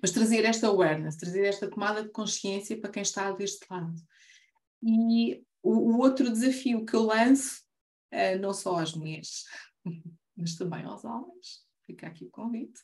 [0.00, 3.94] Mas trazer esta awareness, trazer esta tomada de consciência para quem está deste lado.
[4.82, 7.62] E o, o outro desafio que eu lanço,
[8.12, 9.44] uh, não só às mulheres,
[10.36, 12.80] mas também aos homens, fica aqui o convite,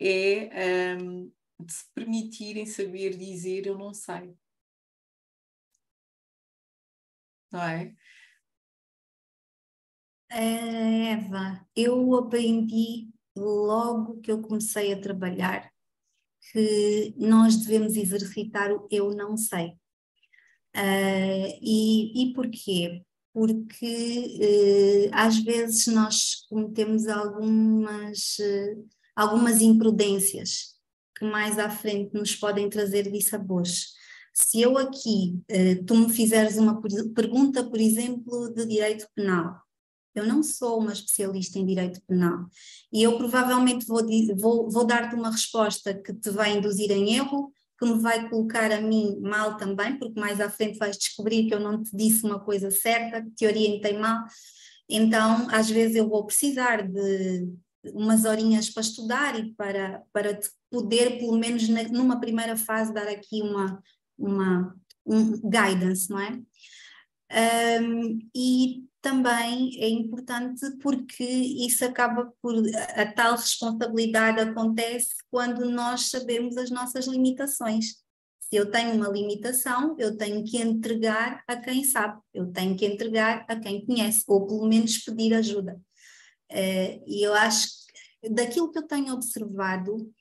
[0.00, 4.36] é um, ehm, de se permitirem saber dizer eu não sei.
[7.50, 7.94] Não é?
[10.30, 15.72] Eva, eu aprendi logo que eu comecei a trabalhar
[16.50, 19.68] que nós devemos exercitar o eu não sei.
[20.74, 23.02] Uh, e, e porquê?
[23.32, 30.72] Porque uh, às vezes nós cometemos algumas, uh, algumas imprudências
[31.16, 33.92] que mais à frente nos podem trazer dissabores.
[34.34, 35.38] Se eu aqui,
[35.86, 36.80] tu me fizeres uma
[37.14, 39.61] pergunta, por exemplo, de direito penal,
[40.14, 42.46] eu não sou uma especialista em direito penal
[42.92, 44.02] e eu provavelmente vou,
[44.36, 48.70] vou, vou dar-te uma resposta que te vai induzir em erro, que me vai colocar
[48.70, 52.24] a mim mal também, porque mais à frente vais descobrir que eu não te disse
[52.24, 54.24] uma coisa certa, que te orientei mal.
[54.88, 57.48] Então, às vezes eu vou precisar de
[57.92, 63.08] umas horinhas para estudar e para, para te poder, pelo menos numa primeira fase, dar
[63.08, 63.82] aqui uma,
[64.16, 66.40] uma um guidance, não é?
[67.32, 72.54] Um, e também é importante porque isso acaba por.
[72.94, 78.02] A tal responsabilidade acontece quando nós sabemos as nossas limitações.
[78.38, 82.84] Se eu tenho uma limitação, eu tenho que entregar a quem sabe, eu tenho que
[82.84, 85.80] entregar a quem conhece, ou pelo menos pedir ajuda.
[86.50, 87.66] Uh, e eu acho
[88.20, 90.12] que daquilo que eu tenho observado,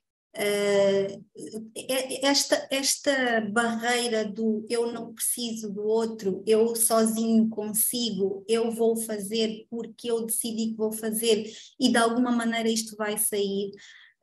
[2.24, 9.66] esta, esta barreira do eu não preciso do outro, eu sozinho consigo, eu vou fazer
[9.70, 13.72] porque eu decidi que vou fazer e de alguma maneira isto vai sair,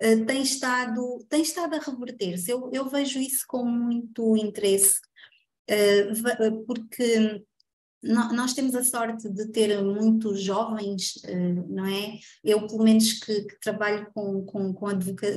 [0.02, 2.50] uh, tem, estado, tem estado a reverter-se.
[2.50, 5.00] Eu, eu vejo isso com muito interesse,
[6.66, 7.44] porque
[8.02, 12.18] nós temos a sorte de ter muitos jovens, eh, não é?
[12.44, 14.88] Eu, pelo menos, que, que trabalho com, com, com,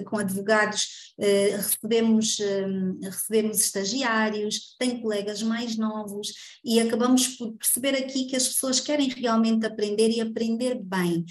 [0.05, 2.67] com advogados, eh, recebemos, eh,
[3.01, 9.09] recebemos estagiários, tenho colegas mais novos e acabamos por perceber aqui que as pessoas querem
[9.09, 11.25] realmente aprender e aprender bem.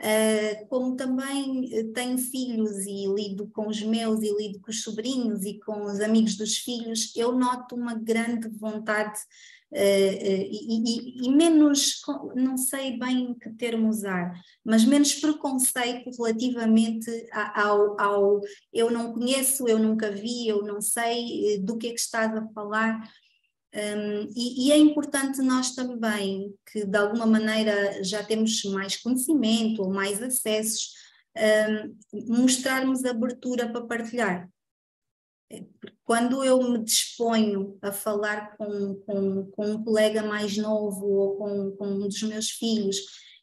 [0.00, 5.44] Uh, como também tenho filhos e lido com os meus e lido com os sobrinhos
[5.44, 9.20] e com os amigos dos filhos, eu noto uma grande vontade
[9.74, 12.00] e, e, e, menos,
[12.34, 14.32] não sei bem que termo usar,
[14.64, 17.10] mas menos preconceito relativamente
[17.54, 18.40] ao, ao
[18.72, 22.46] eu não conheço, eu nunca vi, eu não sei do que é que estás a
[22.48, 23.00] falar.
[23.74, 29.82] Um, e, e, é importante nós também, que de alguma maneira já temos mais conhecimento
[29.82, 30.92] ou mais acessos,
[31.34, 34.50] um, mostrarmos abertura para partilhar.
[36.04, 41.70] Quando eu me disponho a falar com, com, com um colega mais novo ou com,
[41.76, 42.96] com um dos meus filhos,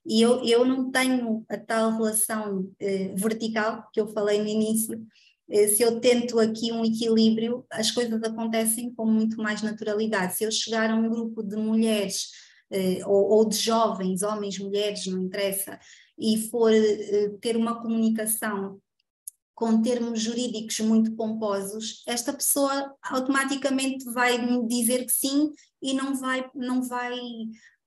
[0.06, 5.06] e eu, eu não tenho a tal relação eh, vertical que eu falei no início,
[5.50, 10.36] eh, se eu tento aqui um equilíbrio, as coisas acontecem com muito mais naturalidade.
[10.36, 12.30] Se eu chegar a um grupo de mulheres
[12.72, 15.80] eh, ou, ou, de jovens, homens, mulheres, não interessa,
[16.18, 18.80] e for eh, ter uma comunicação
[19.60, 26.16] com termos jurídicos muito pomposos, esta pessoa automaticamente vai me dizer que sim e não
[26.16, 27.14] vai, não vai,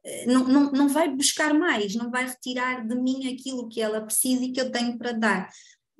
[0.04, 4.02] eh, não, não, não vai buscar mais, não vai retirar de mim aquilo que ela
[4.02, 5.50] precisa e que eu tenho para dar.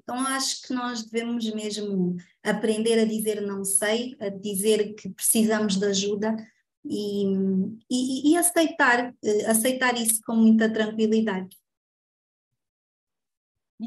[0.03, 5.77] Então acho que nós devemos mesmo aprender a dizer não sei, a dizer que precisamos
[5.77, 6.37] de ajuda
[6.85, 7.25] e,
[7.91, 11.57] e, e aceitar, eh, aceitar isso com muita tranquilidade.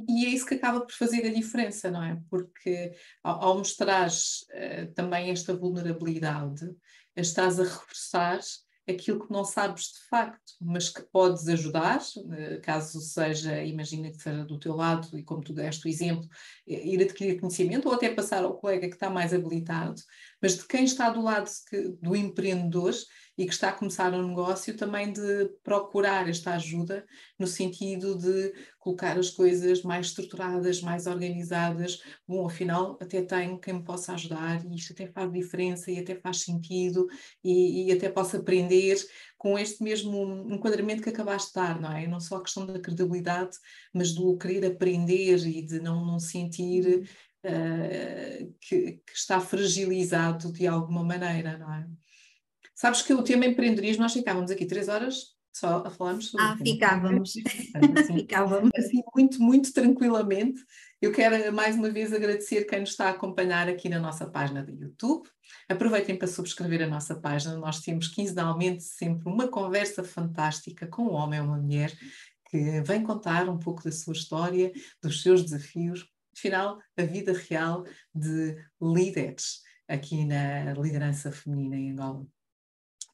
[0.08, 2.20] E é isso que acaba por fazer a diferença, não é?
[2.30, 6.66] Porque ao, ao mostrar uh, também esta vulnerabilidade,
[7.16, 8.40] estás a reforçar
[8.88, 12.00] aquilo que não sabes de facto, mas que podes ajudar,
[12.34, 16.28] eh, caso seja, imagina que seja do teu lado, e como tu deste o exemplo,
[16.68, 20.00] eh, ir adquirir conhecimento ou até passar ao colega que está mais habilitado,
[20.42, 21.50] mas de quem está do lado
[22.02, 22.94] do empreendedor
[23.38, 27.06] e que está a começar um negócio também de procurar esta ajuda
[27.38, 32.02] no sentido de colocar as coisas mais estruturadas, mais organizadas.
[32.28, 36.16] Bom, afinal, até tenho quem me possa ajudar e isto até faz diferença e até
[36.16, 37.08] faz sentido
[37.44, 38.96] e, e até posso aprender
[39.38, 42.08] com este mesmo enquadramento que acabaste de dar, não é?
[42.08, 43.58] Não só a questão da credibilidade,
[43.94, 47.08] mas do querer aprender e de não, não sentir
[47.46, 51.88] uh, que, que, está fragilizado de alguma maneira, não é?
[52.76, 56.58] Sabes que o tema empreendedorismo, nós ficávamos aqui três horas só a falarmos sobre Ah,
[56.58, 57.34] ficávamos.
[57.98, 58.72] Assim, ficávamos.
[58.76, 60.62] Assim, muito, muito tranquilamente.
[61.02, 64.62] Eu quero mais uma vez agradecer quem nos está a acompanhar aqui na nossa página
[64.62, 65.30] do YouTube.
[65.70, 67.56] Aproveitem para subscrever a nossa página.
[67.56, 71.94] Nós temos quinzenalmente sempre uma conversa fantástica com um homem ou uma mulher
[72.50, 76.06] que vem contar um pouco da sua história, dos seus desafios,
[76.38, 82.28] afinal, a vida real de líderes aqui na liderança feminina em Angola.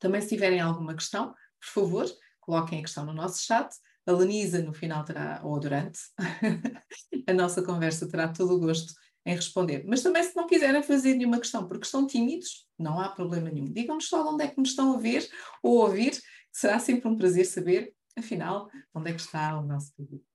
[0.02, 2.06] Também, se tiverem alguma questão, por favor,
[2.42, 3.74] coloquem a questão no nosso chat.
[4.06, 6.00] A Lenisa, no final, terá, ou durante
[7.28, 8.94] a nossa conversa, terá todo o gosto
[9.24, 9.86] em responder.
[9.88, 13.72] Mas também, se não quiserem fazer nenhuma questão porque estão tímidos, não há problema nenhum.
[13.72, 15.30] Digam-nos só onde é que nos estão a ver
[15.62, 16.20] ou a ouvir,
[16.52, 20.26] será sempre um prazer saber, afinal, onde é que está o nosso público.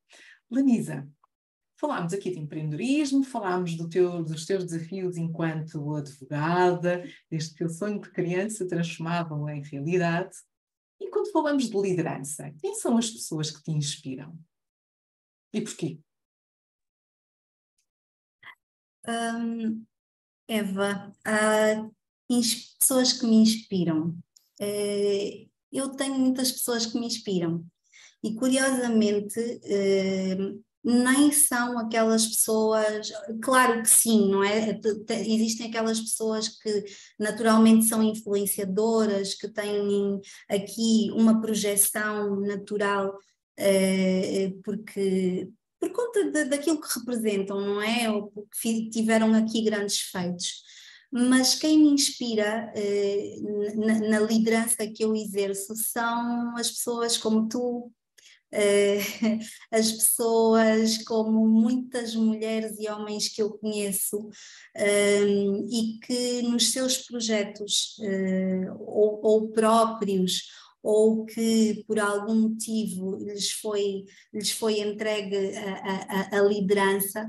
[0.49, 1.09] Lenisa,
[1.77, 8.01] falámos aqui de empreendedorismo, falámos do teu, dos teus desafios enquanto advogada, deste teu sonho
[8.01, 10.37] de criança transformado em realidade.
[11.01, 14.39] E quando falamos de liderança, quem são as pessoas que te inspiram?
[15.53, 16.01] E porquê?
[19.07, 19.85] Um,
[20.49, 21.91] Eva, há
[22.29, 24.19] pessoas que me inspiram.
[24.61, 27.65] Uh, eu tenho muitas pessoas que me inspiram.
[28.25, 33.11] E curiosamente, uh, nem são aquelas pessoas,
[33.43, 34.81] claro que sim, não é?
[35.27, 36.85] Existem aquelas pessoas que
[37.19, 43.19] naturalmente são influenciadoras, que têm aqui uma projeção natural,
[43.59, 48.09] eh, porque por conta de, daquilo que representam, não é?
[48.09, 50.63] Ou porque tiveram aqui grandes feitos.
[51.11, 53.37] Mas quem me inspira eh,
[53.75, 58.06] na, na, liderança que eu exerço são as pessoas como tu, eh,
[59.71, 64.29] as pessoas como muitas mulheres e homens que eu conheço
[64.75, 65.25] eh,
[65.71, 70.43] e que nos seus projetos eh, ou, ou próprios
[70.83, 77.29] ou que por algum motivo lhes foi, lhes foi entregue a, a, a liderança,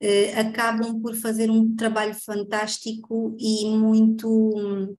[0.00, 4.96] eh, acabam por fazer um trabalho fantástico e muito.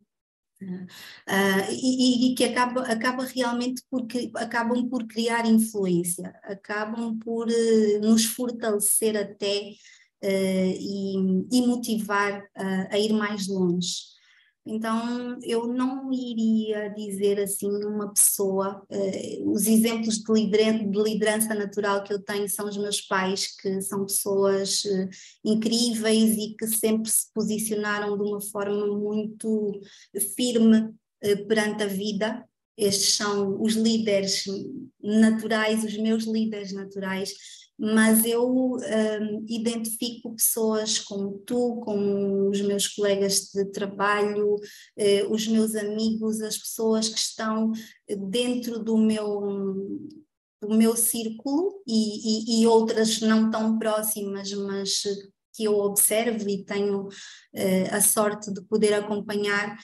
[0.66, 8.02] Uh, e, e, que acaba, acaba realmente porque acabam por criar influência, acabam por uh,
[8.02, 9.72] nos fortalecer até
[10.24, 11.16] uh, e,
[11.52, 12.44] e, motivar
[12.90, 14.15] a ir mais longe.
[14.68, 18.84] Então, eu não iria dizer assim uma pessoa.
[18.90, 23.56] Uh, os exemplos de liderança, de liderança, natural que eu tenho são os meus pais,
[23.56, 25.10] que são pessoas uh,
[25.44, 29.80] incríveis e que sempre se posicionaram de uma forma muito
[30.36, 32.44] firme uh, perante a vida.
[32.78, 34.44] Estes são os líderes
[35.02, 37.34] naturais, os meus líderes naturais
[37.78, 44.56] mas eu um, identifico pessoas como tu, como os meus colegas de trabalho,
[44.98, 47.72] eh, os meus amigos, as pessoas que estão
[48.30, 50.00] dentro do meu
[50.62, 55.04] do meu círculo e, e, e outras não tão próximas, mas
[55.54, 57.08] que eu observo e tenho
[57.54, 59.78] eh, a sorte de poder acompanhar,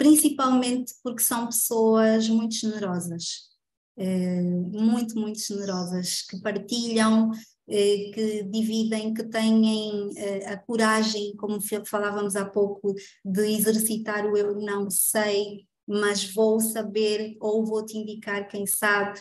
[0.00, 3.50] principalmente porque são pessoas muito generosas
[3.98, 7.30] eh, muito, muito generosas, que partilham,
[7.68, 14.38] eh, que dividem, que têm eh, a coragem, como falávamos há pouco, de exercitar o
[14.38, 19.20] eu não sei, mas vou saber ou vou te indicar quem sabe,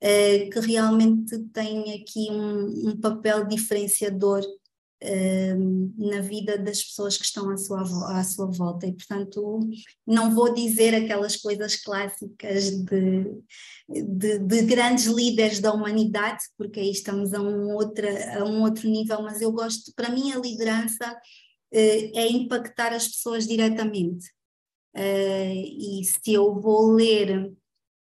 [0.00, 4.42] que realmente tem aqui um, um papel diferenciador
[5.98, 8.86] na vida das pessoas que estão à sua, à sua volta.
[8.86, 9.60] E portanto
[10.06, 13.24] não vou dizer aquelas coisas clássicas de,
[13.88, 18.88] de, de, grandes líderes da humanidade porque aí estamos a um, outra, a um outro
[18.88, 24.26] nível mas eu gosto, para mim a liderança uh, é impactar as pessoas diretamente.
[24.96, 27.52] Uh, e se eu vou ler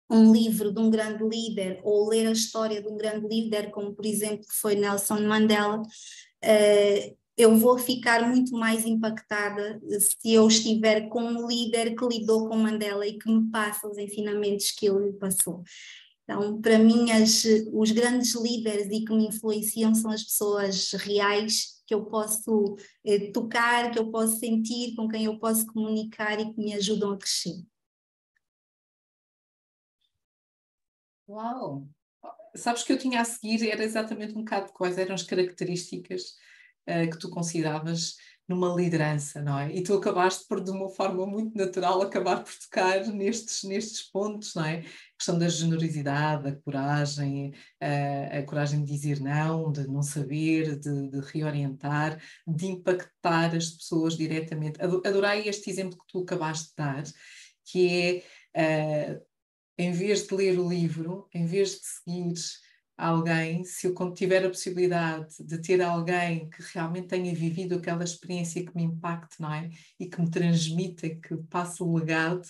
[0.09, 3.93] um livro de um grande líder ou ler a história de um grande líder, como
[3.93, 5.81] por exemplo foi Nelson Mandela,
[7.35, 12.57] eu vou ficar muito mais impactada se eu estiver com um líder que lidou com
[12.57, 15.63] Mandela e que me passa os ensinamentos que ele lhe passou.
[16.23, 21.83] Então, para mim, as, os grandes líderes e que me influenciam são as pessoas reais
[21.85, 26.53] que eu posso eh, tocar, que eu posso sentir, com quem eu posso comunicar e
[26.53, 27.61] que me ajudam a crescer.
[31.27, 31.87] Uau!
[32.56, 36.36] Sabes que eu tinha a seguir, era exatamente um bocado de quais eram as características
[36.88, 38.16] uh, que tu consideravas
[38.47, 39.74] numa liderança, não é?
[39.74, 44.54] E tu acabaste por, de uma forma muito natural, acabar por tocar nestes, nestes pontos,
[44.54, 44.80] não é?
[44.80, 50.01] A questão da generosidade, da coragem, a, eh, a coragem de dizer não, de não
[50.01, 54.80] saber, de, de, reorientar, de impactar as pessoas diretamente.
[54.82, 57.04] Adorei este exemplo que tu acabaste de dar,
[57.66, 58.24] que
[58.54, 59.32] é uh,
[59.78, 62.34] em vez de ler o livro, em vez de seguir
[62.97, 68.63] alguém, se eu tiver a possibilidade de ter alguém que realmente tenha vivido aquela experiência
[68.63, 69.69] que me impacte, não é?
[69.99, 72.47] E que me transmita, que passe o legado,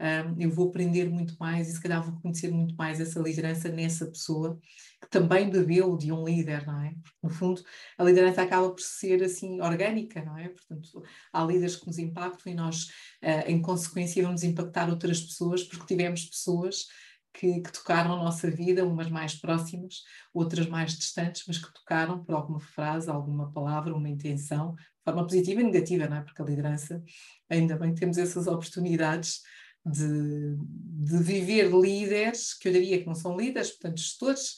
[0.00, 3.68] um, eu vou aprender muito mais e se calhar vou conhecer muito mais essa liderança
[3.68, 4.58] nessa pessoa
[5.04, 6.94] que também bebeu de um líder, não é?
[7.22, 7.62] No fundo,
[7.98, 10.48] a liderança acaba por ser assim orgânica, não é?
[10.48, 11.02] Portanto,
[11.32, 12.84] há líderes que nos impactam e nós,
[13.22, 16.86] uh, em consequência, vamos impactar outras pessoas porque tivemos pessoas
[17.32, 20.02] que, que, tocaram a nossa vida, umas mais próximas,
[20.32, 25.24] outras mais distantes, mas que tocaram por alguma frase, alguma palavra, uma intenção, de forma
[25.24, 26.22] positiva e negativa, não é?
[26.22, 27.02] Porque a liderança,
[27.50, 29.40] ainda bem que temos essas oportunidades
[29.84, 34.56] de, de viver líderes, que eu diria que não são líderes, portanto, gestores,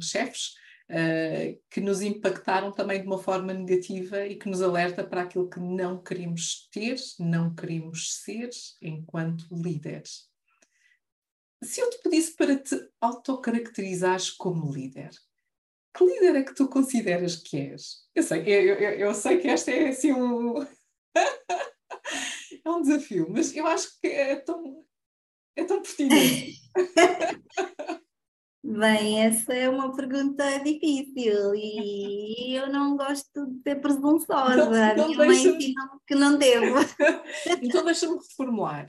[0.00, 0.54] chefes,
[0.90, 5.48] uh, que nos impactaram também de uma forma negativa e que nos alerta para aquilo
[5.48, 8.50] que não queremos ter, não queremos ser
[8.82, 10.28] enquanto líderes.
[11.62, 15.10] Se eu te pedisse para te autocaracterizares como líder,
[15.96, 18.06] que líder é que tu consideras que és?
[18.14, 20.62] Eu sei, eu, eu, eu sei que esta é assim um.
[22.64, 24.84] é um desafio, mas eu acho que é tão,
[25.56, 26.60] é tão pertinente.
[28.62, 34.94] Bem, essa é uma pergunta difícil e eu não gosto de ser presunçosa.
[34.94, 36.76] Não, não Minha mãe ensinou que não devo.
[37.62, 38.86] então deixa-me reformular.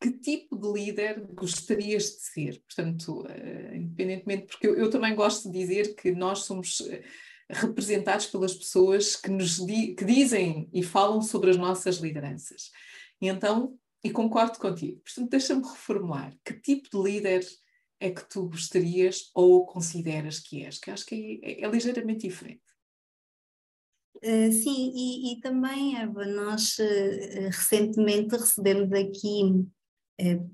[0.00, 2.62] Que tipo de líder gostarias de ser?
[2.62, 7.02] Portanto, uh, independentemente, porque eu, eu, também gosto de dizer que nós somos uh,
[7.50, 12.70] representados pelas pessoas que nos di que dizem e falam sobre as nossas lideranças.
[13.20, 15.02] E então, e concordo contigo.
[15.02, 16.34] Portanto, deixa-me reformular.
[16.42, 17.44] Que tipo de líder
[18.00, 20.78] é que tu gostarias ou consideras que és?
[20.78, 22.62] Que acho que é, é, é ligeiramente diferente.
[24.16, 29.44] Uh, sim, e, e, também, Eva, nós uh, recentemente recebemos aqui,
[30.20, 30.50] uh,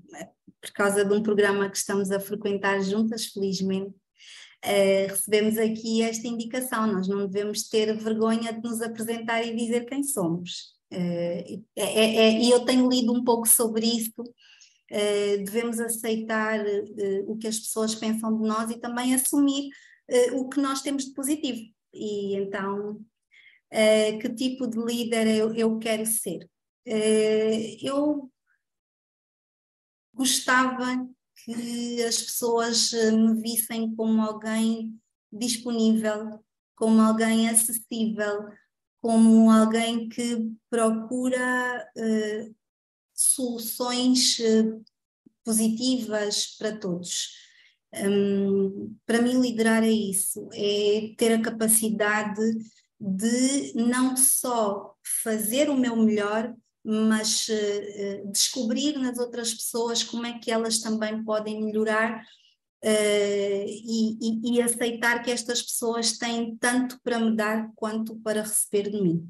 [0.61, 3.93] por causa de um programa que estamos a frequentar juntas, felizmente,
[5.07, 10.03] recebemos aqui esta indicação: nós não devemos ter vergonha de nos apresentar e dizer quem
[10.03, 10.75] somos.
[10.89, 14.23] É, é, e eu tenho lido um pouco sobre isso
[14.89, 19.69] devemos aceitar eh, o que as pessoas pensam de nós e também assumir
[20.07, 21.59] eh, o que nós temos de positivo.
[21.93, 23.03] E então,
[24.21, 26.47] que tipo de líder eu, eu quero ser?
[27.81, 28.31] eu
[30.13, 31.05] gostava
[31.43, 34.97] que as pessoas me vissem como alguém
[35.31, 36.39] disponível,
[36.75, 38.47] como alguém acessível,
[39.01, 42.55] como alguém que procura uh,
[43.17, 44.79] soluções eh,
[45.43, 47.29] positivas para todos.
[47.93, 52.41] Um, para mim, liderar é isso, é ter a capacidade
[52.99, 54.93] de não só
[55.23, 56.53] fazer o meu melhor,
[56.83, 62.21] mas uh, descobrir nas outras pessoas como é que elas também podem melhorar
[62.83, 68.41] uh, e, e, e, aceitar que estas pessoas têm tanto para me dar quanto para
[68.41, 69.29] receber de mim.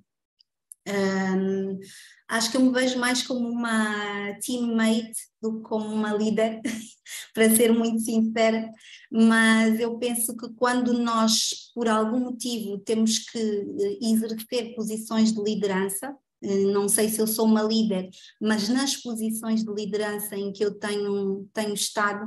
[0.87, 1.79] Um,
[2.27, 6.61] acho que eu me vejo mais como uma teammate do que como uma líder,
[7.33, 8.69] para ser muito sincera,
[9.11, 15.41] mas eu penso que quando nós, por algum motivo, temos que eh, exercer posições de
[15.41, 18.09] liderança, eh, não sei se eu sou uma líder,
[18.41, 22.25] mas nas posições de liderança em que eu tenho, tenho estado,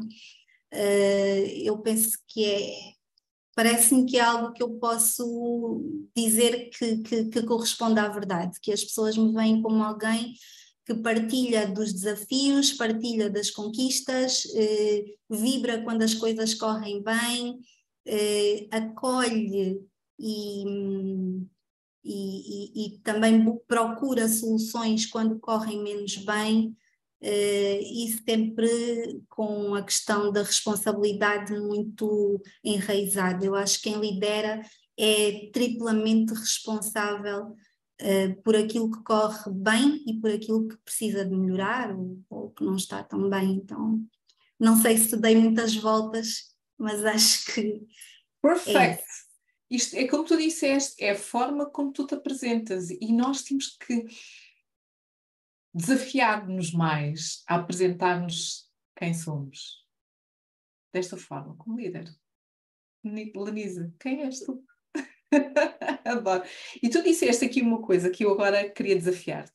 [0.72, 2.72] eh, eu penso que é,
[3.55, 5.82] parece-me que é algo que eu posso
[6.16, 10.34] dizer que, que, que, corresponde à verdade, que as pessoas me veem como alguém
[10.86, 17.61] que partilha dos desafios, partilha das conquistas, eh, vibra quando as coisas correm bem,
[18.07, 19.80] eh, acolhe
[20.18, 20.64] e,
[22.05, 26.76] e, e, e também procura soluções quando correm menos bem.
[27.23, 33.45] Uh, e sempre com a questão da responsabilidade muito enraizada.
[33.45, 34.62] Eu acho que quem lidera
[34.99, 37.49] é triplamente responsável
[38.01, 42.51] uh, por aquilo que corre bem e por aquilo que precisa de melhorar ou, ou
[42.51, 43.53] que não está tão bem.
[43.53, 44.03] Então,
[44.59, 47.83] não sei se dei muitas voltas, mas acho que.
[48.43, 48.79] Perfeito.
[48.79, 49.05] É.
[49.71, 53.77] Isto é como tu disseste, é a forma como tu te apresentas e nós temos
[53.77, 54.05] que
[55.75, 59.85] desafiar-nos mais a apresentar-nos quem somos.
[60.93, 62.05] Desta forma, como líder.
[63.05, 64.64] Lenisa, quem és tu?
[66.05, 66.43] Adoro.
[66.83, 69.53] E tu disseste aqui uma coisa que eu agora queria desafiar-te.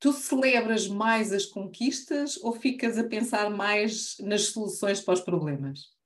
[0.00, 5.97] Tu celebras mais as conquistas ou ficas a pensar mais nas soluções para os problemas?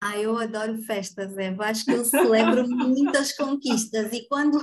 [0.00, 1.66] Ah, eu adoro festas, Eva.
[1.66, 4.60] Acho que eu celebro muitas conquistas e quando,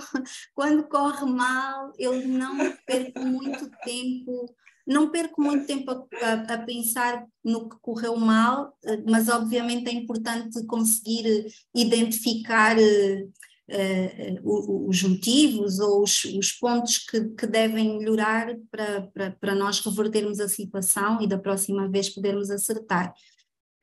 [0.53, 4.55] quando corre mal, eu não perco muito tempo,
[4.87, 8.77] não perco muito tempo a, a, a pensar no que correu mal,
[9.09, 13.33] mas obviamente é importante conseguir identificar uh,
[13.71, 19.81] uh, os motivos ou os, os pontos que, que, devem melhorar para, para, para nós
[19.81, 23.13] revertermos a situação e da próxima vez podermos acertar.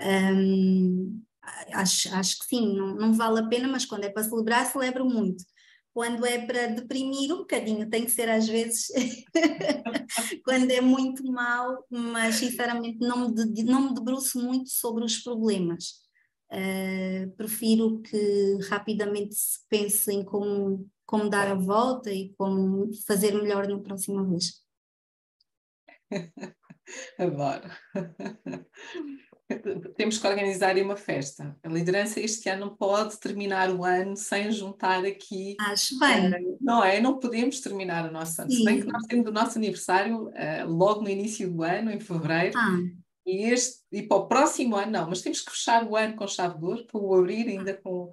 [0.01, 1.23] Um,
[1.73, 5.05] acho, acho que sim, não, não vale a pena, mas quando é para celebrar, celebro
[5.05, 5.45] muito.
[5.93, 8.89] quando é para deprimir um bocadinho, tem que ser às vezes
[10.45, 16.03] quando é muito mal, mas sinceramente não me, não me debruço muito sobre os problemas.
[16.53, 23.33] Uh, prefiro que rapidamente se pense em como, como dar a volta e como fazer
[23.33, 24.63] melhor na próxima vez.
[27.19, 27.71] Adoro.
[29.97, 31.57] Temos que organizar uma festa.
[31.63, 35.57] A liderança este ano não pode terminar o ano sem juntar aqui.
[35.61, 36.31] Acho bem.
[36.31, 37.01] Uh, não é?
[37.01, 38.51] Não podemos terminar o nosso ano.
[38.51, 42.01] Se bem que nós temos o nosso aniversário uh, logo no início do ano, em
[42.01, 42.57] fevereiro.
[42.57, 42.79] Ah.
[43.27, 46.27] E, este, e para o próximo ano, não, mas temos que fechar o ano com
[46.27, 48.11] chave de ouro, para o abrir ainda com.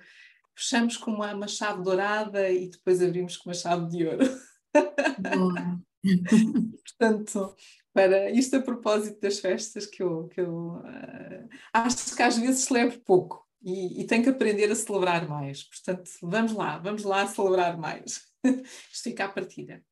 [0.55, 4.25] Fechamos com uma, uma chave dourada e depois abrimos com uma chave de ouro.
[4.73, 5.79] Boa.
[6.99, 7.55] Portanto,
[7.93, 12.65] para isto a propósito das festas, que eu, que eu uh, acho que às vezes
[12.65, 15.63] celebro pouco e, e tenho que aprender a celebrar mais.
[15.63, 18.27] Portanto, vamos lá, vamos lá celebrar mais.
[18.91, 19.83] isto fica à partida.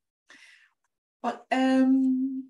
[1.52, 2.50] Um,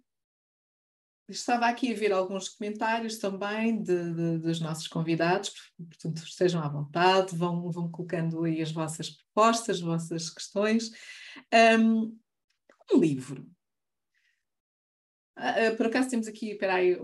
[1.28, 6.70] estava aqui a ver alguns comentários também de, de, dos nossos convidados, portanto, estejam à
[6.70, 10.92] vontade, vão, vão colocando aí as vossas propostas, as vossas questões.
[11.80, 12.18] Um,
[12.94, 13.50] um livro
[15.38, 16.98] Uh, por acaso temos aqui, peraí,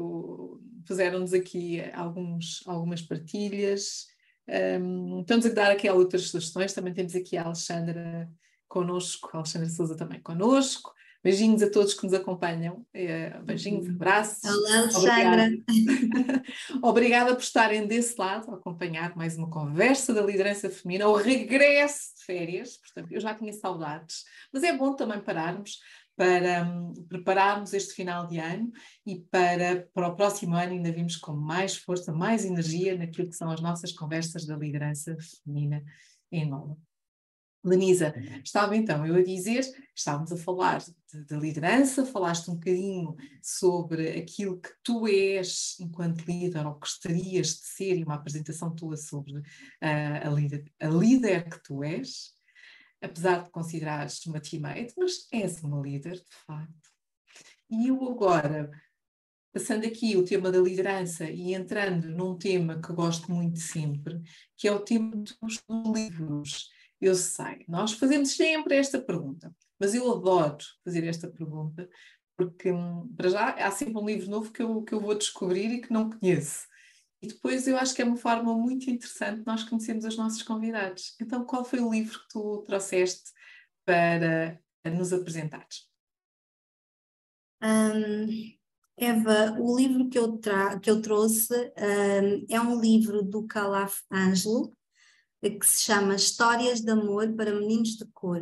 [0.86, 4.08] puseram-nos aqui alguns, algumas partilhas.
[4.48, 6.74] Um, estamos a dar aqui outras sugestões.
[6.74, 8.30] Também temos aqui a Alexandra
[8.68, 10.94] connosco, a Alexandra Souza também connosco.
[11.24, 12.86] Beijinhos a todos que nos acompanham.
[12.94, 13.94] Uh, beijinhos, uhum.
[13.94, 14.44] abraços.
[14.44, 15.46] Olá, Alexandra.
[15.46, 16.44] Obrigada.
[16.84, 22.18] Obrigada por estarem desse lado, a acompanhar mais uma conversa da liderança feminina, o regresso
[22.18, 22.76] de férias.
[22.76, 25.80] Portanto, eu já tinha saudades, mas é bom também pararmos
[26.16, 28.72] para um, prepararmos este final de ano
[29.06, 33.36] e para, para o próximo ano ainda vimos com mais força, mais energia naquilo que
[33.36, 35.84] são as nossas conversas da liderança feminina
[36.32, 36.78] em Angola.
[37.66, 43.16] Lenisa, estava então eu a dizer, estávamos a falar de, de, liderança, falaste um bocadinho
[43.42, 48.98] sobre aquilo que tu és enquanto líder ou gostarias de ser e uma apresentação tua
[48.98, 49.44] sobre uh,
[49.82, 52.33] a, líder, a líder que tu és
[53.04, 56.90] apesar de considerares uma teammate, mas és uma líder, de facto.
[57.70, 58.72] E eu agora,
[59.52, 64.22] passando aqui o tema da liderança e entrando num tema que gosto muito sempre,
[64.58, 66.70] que é o tema dos livros.
[67.02, 71.90] Eu sei, nós fazemos sempre esta pergunta, mas eu adoro fazer esta pergunta,
[72.38, 75.70] porque hum, para já há sempre um livro novo que eu, que eu vou descobrir
[75.74, 76.66] e que não conheço.
[77.24, 81.16] E depois eu acho que é uma forma muito interessante nós conhecermos os nossos convidados.
[81.22, 83.32] Então, qual foi o livro que tu trouxeste
[83.86, 84.60] para
[84.94, 85.88] nos apresentares?
[87.64, 88.28] Um,
[88.98, 90.38] Eva, o livro que eu,
[90.82, 94.76] que eu trouxe um, é um livro do Calaf Ângelo,
[95.42, 98.42] que se chama Histórias de Amor para Meninos de Cor.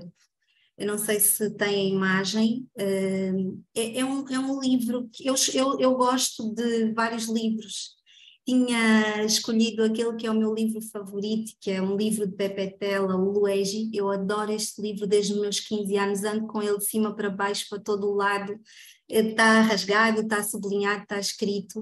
[0.75, 2.67] Eu não sei se tem a imagem.
[2.75, 8.00] Um, é, é, um, é um livro que eu, eu, eu gosto de vários livros
[8.45, 12.77] tinha escolhido aquele que é o meu livro favorito, que é um livro de Pepe
[12.77, 13.89] Tela, o Luigi.
[13.93, 17.29] Eu adoro este livro desde os meus 15 anos, ando com ele de cima para
[17.29, 18.59] baixo, para todo o lado.
[19.07, 21.81] Está rasgado, está sublinhado, está escrito.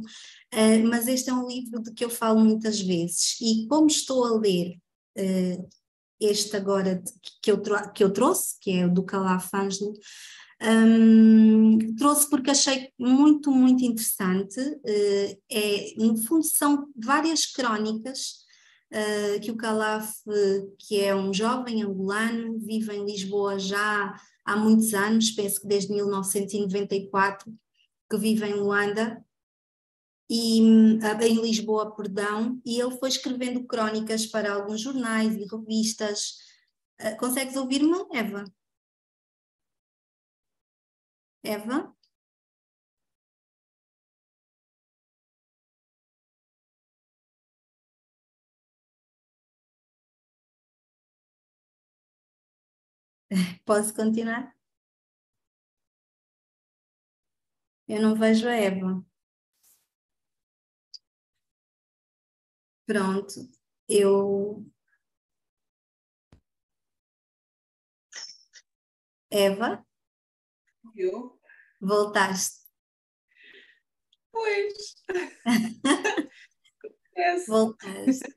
[0.53, 3.39] Uh, mas este é um livro de que eu falo muitas vezes.
[3.41, 4.78] E como estou a ler
[5.18, 5.70] uh,
[6.20, 7.01] este agora
[7.41, 7.62] que eu,
[7.93, 9.93] que eu trouxe, que é o do Calaf Ângelo,
[10.62, 14.60] um, trouxe porque achei muito, muito interessante.
[14.60, 18.45] Uh, é, no fundo, são várias crónicas
[18.91, 20.12] uh, que o Calaf,
[20.78, 25.93] que é um jovem angolano, vive em Lisboa já há muitos anos, penso que desde
[25.93, 27.53] 1994,
[28.10, 29.24] que vive em Luanda,
[30.30, 36.36] e, uh, em Lisboa, perdão, e ele foi escrevendo crónicas para alguns jornais e revistas.
[37.01, 38.43] Uh, consegues ouvir-me, Eva?
[41.44, 41.94] Eva?
[53.66, 54.56] Posso continuar?
[57.90, 59.04] Eu não vejo a Eva.
[62.86, 63.40] Pronto,
[63.88, 64.66] eu.
[69.32, 69.84] Eva?
[71.00, 71.39] Eu?
[71.80, 72.60] Voltaste.
[74.34, 74.74] Pois.
[77.47, 78.36] Voltaste.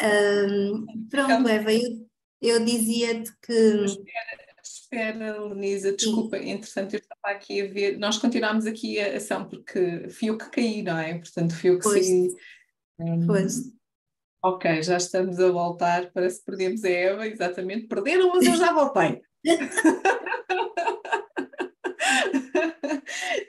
[0.00, 2.08] Um, pronto, Eva, eu,
[2.40, 3.52] eu dizia-te que.
[3.52, 6.50] Espera, espera, Lenisa, desculpa, Sim.
[6.50, 10.50] entretanto eu estava aqui a ver, nós continuámos aqui a ação porque fui eu que
[10.50, 11.18] caí, não é?
[11.18, 12.06] Portanto, fui eu que pois.
[12.06, 12.28] saí.
[13.00, 13.72] Um, pois.
[14.44, 16.12] Ok, já estamos a voltar.
[16.12, 17.88] Parece que perdemos a Eva, exatamente.
[17.88, 19.20] Perderam, mas eu já voltei.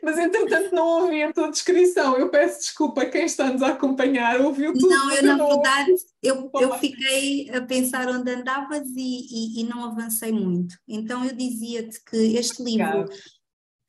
[0.04, 2.18] Mas entretanto não ouvi a tua descrição.
[2.18, 4.90] Eu peço desculpa quem está-nos a acompanhar, ouviu tudo.
[4.90, 9.86] Não, eu na verdade eu, eu fiquei a pensar onde andavas e, e, e não
[9.86, 10.76] avancei muito.
[10.86, 13.06] Então eu dizia-te que este livro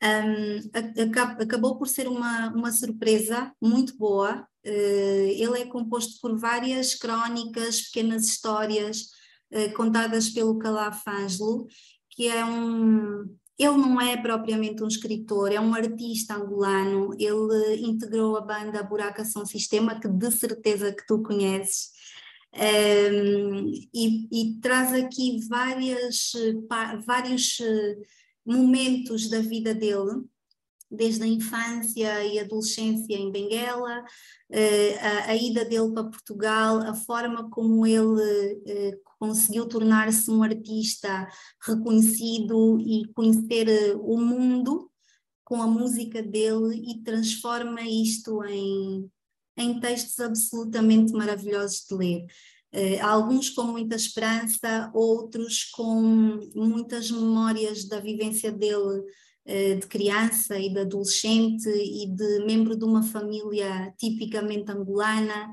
[0.01, 4.47] um, acabou por ser uma, uma surpresa muito boa.
[4.65, 9.09] Uh, ele é composto por várias crónicas, pequenas histórias
[9.51, 11.67] uh, contadas pelo Calaf Ângelo,
[12.09, 13.25] que é um,
[13.57, 17.13] ele não é propriamente um escritor, é um artista angolano.
[17.17, 21.91] Ele integrou a banda Buraca São Sistema, que de certeza que tu conheces,
[22.53, 26.31] um, e, e, traz aqui várias,
[27.05, 27.97] vários eh,
[28.45, 30.23] momentos da vida dele,
[30.89, 34.03] desde a infância e adolescência em Benguela,
[34.49, 40.43] eh, a, a ida dele para Portugal, a forma como ele eh, conseguiu tornar-se um
[40.43, 41.27] artista
[41.61, 44.89] reconhecido e conhecer eh, o mundo
[45.43, 49.09] com a música dele e transforma isto em,
[49.57, 52.25] em textos absolutamente maravilhosos de ler.
[52.73, 59.01] Uh, alguns com muita esperança, outros com muitas memórias da vivência dele
[59.45, 65.51] de criança e de adolescente e de membro de uma família tipicamente angolana,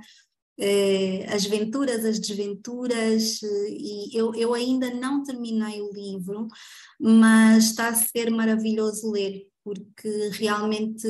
[0.58, 6.46] eh, as venturas, as desventuras, eh, e eu, eu ainda não terminei o livro,
[7.00, 11.06] mas está a ser maravilhoso ler, porque realmente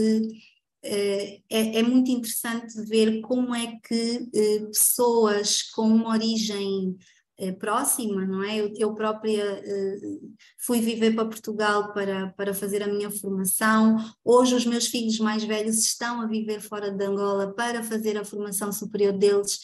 [0.82, 4.28] eh, é, é, muito interessante ver como é que
[4.72, 7.04] pessoas com uma origem eh,
[7.50, 8.60] próxima, não é?
[8.60, 9.98] Eu, eu própria eh,
[10.64, 13.96] fui viver para Portugal para, para fazer a minha formação.
[14.24, 18.24] Hoje os meus filhos mais velhos estão a viver fora de Angola para fazer a
[18.24, 19.58] formação superior deles.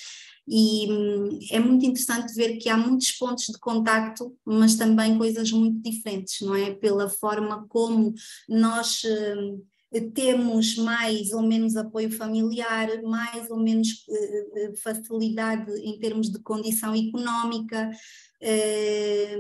[0.48, 5.52] E hum, é muito interessante ver que há muitos pontos de contacto, mas também coisas
[5.52, 6.74] muito diferentes, não é?
[6.74, 8.14] Pela forma como
[8.48, 9.62] nós hum,
[10.14, 16.38] temos mais ou menos apoio familiar, mais ou menos eh, eh, facilidade em termos de
[16.40, 17.90] condição económica,
[18.40, 19.36] eh,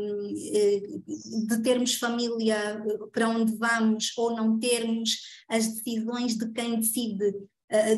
[1.48, 2.82] de termos família
[3.12, 5.18] para onde vamos ou não termos,
[5.48, 7.34] as decisões de quem decide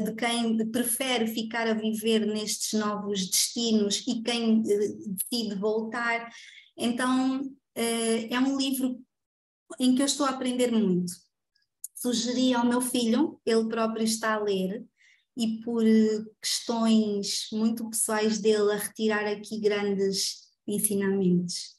[0.05, 6.29] de quem prefere ficar a viver nestes novos destinos e quem decide voltar.
[6.77, 8.99] Então, é um livro
[9.79, 11.13] em que eu estou a aprender muito
[12.01, 14.85] sugeri ao meu filho, ele próprio está a ler,
[15.37, 21.79] e por eh, questões muito pessoais dele, a retirar aqui grandes ensinamentos.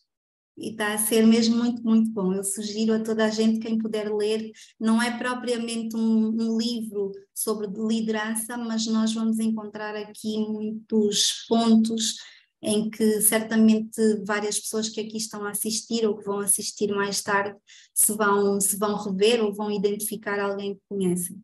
[0.58, 2.34] E está a ser mesmo muito, muito bom.
[2.34, 7.12] Eu sugiro a toda a gente, quem puder ler, não é propriamente um, um livro
[7.34, 12.18] sobre liderança, mas nós vamos encontrar aqui muitos pontos
[12.62, 17.22] em que certamente várias pessoas que aqui estão a assistir ou que vão assistir mais
[17.22, 17.58] tarde
[17.94, 21.42] se vão, se vão rever ou vão identificar alguém que conhecem.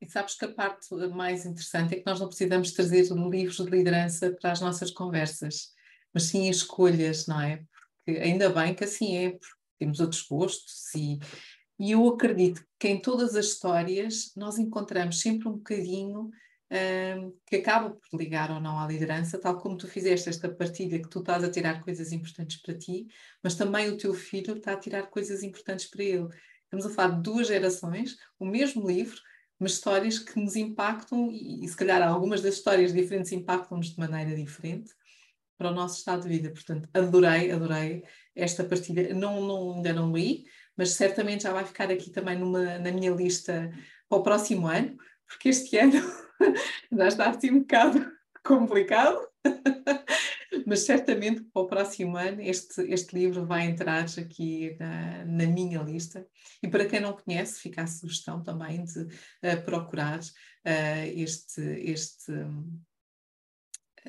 [0.00, 3.68] E sabes que a parte mais interessante é que nós não precisamos trazer livros de
[3.70, 5.72] liderança para as nossas conversas,
[6.14, 7.64] mas sim escolhas, não é?
[8.04, 11.18] Porque ainda bem que assim é, porque temos outros gostos e,
[11.80, 16.30] e eu acredito que em todas as histórias nós encontramos sempre um bocadinho
[16.70, 21.00] um, que acaba por ligar ou não à liderança, tal como tu fizeste esta partilha,
[21.00, 23.06] que tu estás a tirar coisas importantes para ti,
[23.42, 26.28] mas também o teu filho está a tirar coisas importantes para ele.
[26.64, 29.18] Estamos a falar de duas gerações, o mesmo livro,
[29.58, 33.98] mas histórias que nos impactam, e, e se calhar algumas das histórias diferentes impactam-nos de
[33.98, 34.92] maneira diferente
[35.56, 36.50] para o nosso estado de vida.
[36.50, 38.04] Portanto, adorei, adorei
[38.36, 39.12] esta partilha.
[39.14, 40.44] Não, não, ainda não li,
[40.76, 43.68] mas certamente já vai ficar aqui também numa, na minha lista
[44.08, 44.96] para o próximo ano,
[45.26, 46.27] porque este ano
[46.92, 48.10] já está assim um bocado
[48.44, 49.18] complicado,
[50.66, 55.82] mas certamente para o próximo ano este, este livro vai entrar aqui na, na, minha
[55.82, 56.26] lista.
[56.62, 61.60] E para quem não conhece, fica a sugestão também de uh, procurar uh, este.
[61.60, 62.32] este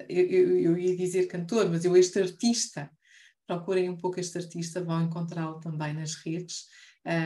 [0.07, 2.89] eu, eu, eu, ia dizer cantor, mas eu este artista.
[3.45, 6.67] Procurem um pouco este artista, vão encontrá-lo também nas redes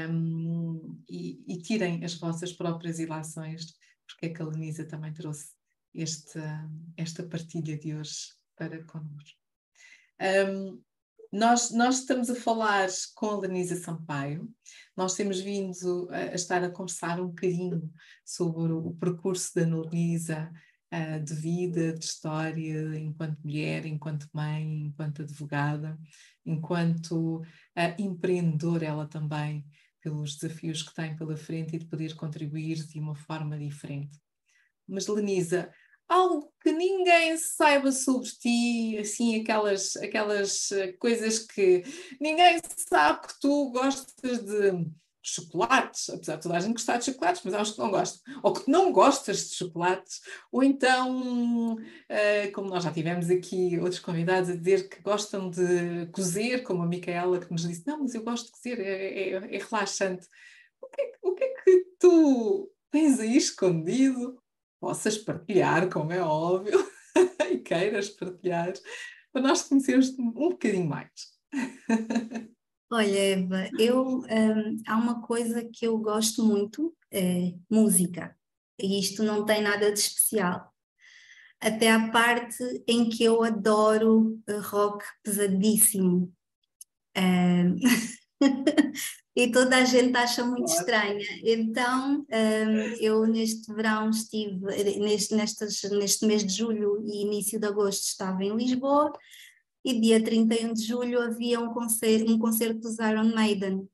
[0.09, 3.73] um, e, e tirem as vossas próprias ilações
[4.07, 5.51] porque é que a Lenisa também trouxe
[5.95, 9.39] esta, esta partilha de hoje para connosco.
[10.21, 10.81] Um,
[11.31, 14.47] nós, nós estamos a falar com a Lenisa Sampaio,
[14.95, 17.91] nós temos vindo a, a, estar a conversar um bocadinho
[18.23, 20.51] sobre o, o percurso da Lenisa
[20.93, 25.97] uh, de vida, de história, enquanto mulher, enquanto mãe, enquanto advogada,
[26.45, 27.45] enquanto uh,
[27.97, 29.65] empreendedora ela também,
[30.03, 34.19] pelos desafios que tem pela frente e de poder contribuir de uma forma diferente.
[34.87, 35.73] Mas, Lenisa,
[36.09, 41.83] algo que ninguém saiba sobre ti, assim, aquelas, aquelas eh, coisas que
[42.19, 44.85] ninguém sabe que tu gostas de
[45.23, 48.39] chocolates, apesar de toda a gente gostar de chocolates, mas há uns que não gostam,
[48.43, 50.19] ou que não gostas de chocolates,
[50.51, 56.07] ou então, uh, como nós já tivemos aqui outros convidados a dizer que gostam de
[56.11, 59.55] cozer, como a Micaela que nos disse, não, mas eu gosto de cozer, é, é,
[59.55, 60.27] é relaxante.
[60.81, 64.37] O que é, o que é que tu tens aí escondido?
[64.79, 66.85] Possas partilhar, como é óbvio,
[67.49, 68.73] e queiras partilhar,
[69.31, 71.09] para nós conhecermos um bocadinho mais.
[72.95, 78.37] Olha, Eva, eu, um, há uma coisa que eu gosto muito, é música.
[78.79, 80.71] E isto não tem nada de especial.
[81.59, 84.39] Até a parte em que eu adoro
[84.69, 86.31] rock pesadíssimo.
[87.17, 87.77] Um,
[89.35, 91.25] e toda a gente acha muito estranha.
[91.43, 94.67] Então, um, eu neste verão estive,
[94.99, 99.11] neste, nestas, neste mês de julho e início de agosto estava em Lisboa
[99.83, 103.87] e dia 31 de julho havia um concerto, um concerto dos Iron Maiden.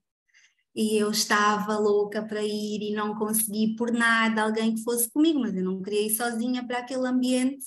[0.75, 5.39] E eu estava louca para ir e não consegui por nada alguém que fosse comigo,
[5.39, 7.65] mas eu não queria ir sozinha para aquele ambiente.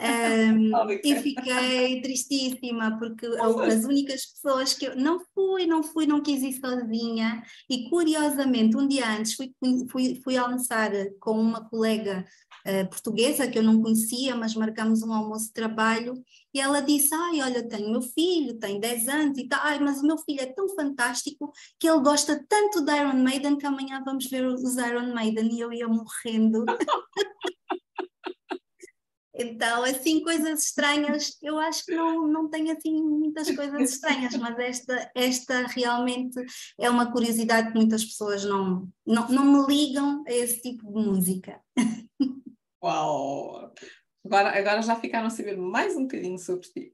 [0.00, 0.70] Um,
[1.04, 6.42] e fiquei tristíssima porque as únicas pessoas que eu não fui, não fui, não quis
[6.42, 7.42] ir sozinha.
[7.68, 9.52] E curiosamente, um dia antes fui,
[9.90, 10.90] fui, fui almoçar
[11.20, 12.24] com uma colega
[12.66, 16.14] uh, portuguesa que eu não conhecia, mas marcamos um almoço de trabalho
[16.54, 20.00] e ela disse: Ai, olha, tenho meu filho, tem 10 anos e tal, Ai, mas
[20.00, 24.02] o meu filho é tão fantástico que ele gosta tanto de Iron Maiden que amanhã
[24.04, 26.64] vamos ver os Iron Maiden e eu ia morrendo.
[29.40, 34.58] Então, assim, coisas estranhas, eu acho que não, não tenho assim muitas coisas estranhas, mas
[34.58, 36.38] esta, esta realmente
[36.78, 41.06] é uma curiosidade que muitas pessoas não, não, não me ligam a esse tipo de
[41.08, 41.58] música.
[42.84, 43.72] Uau!
[44.22, 46.92] Agora, agora já ficaram a saber mais um bocadinho sobre ti.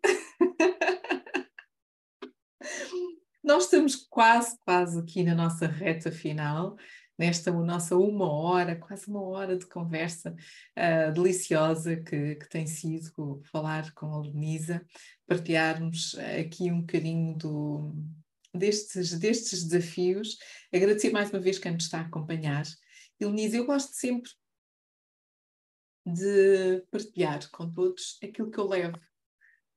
[3.43, 6.77] Nós estamos quase, quase aqui na nossa reta final,
[7.19, 10.35] nesta nossa uma hora, quase uma hora de conversa
[10.77, 14.85] uh, deliciosa que, que, tem sido falar com a Lenisa,
[15.27, 17.95] partilharmos aqui um bocadinho do,
[18.55, 20.37] destes, destes desafios.
[20.73, 22.65] Agradecer mais uma vez quem nos está a acompanhar.
[23.21, 24.31] Lenisa, eu gosto sempre
[26.07, 28.99] de partilhar com todos aquilo que eu levo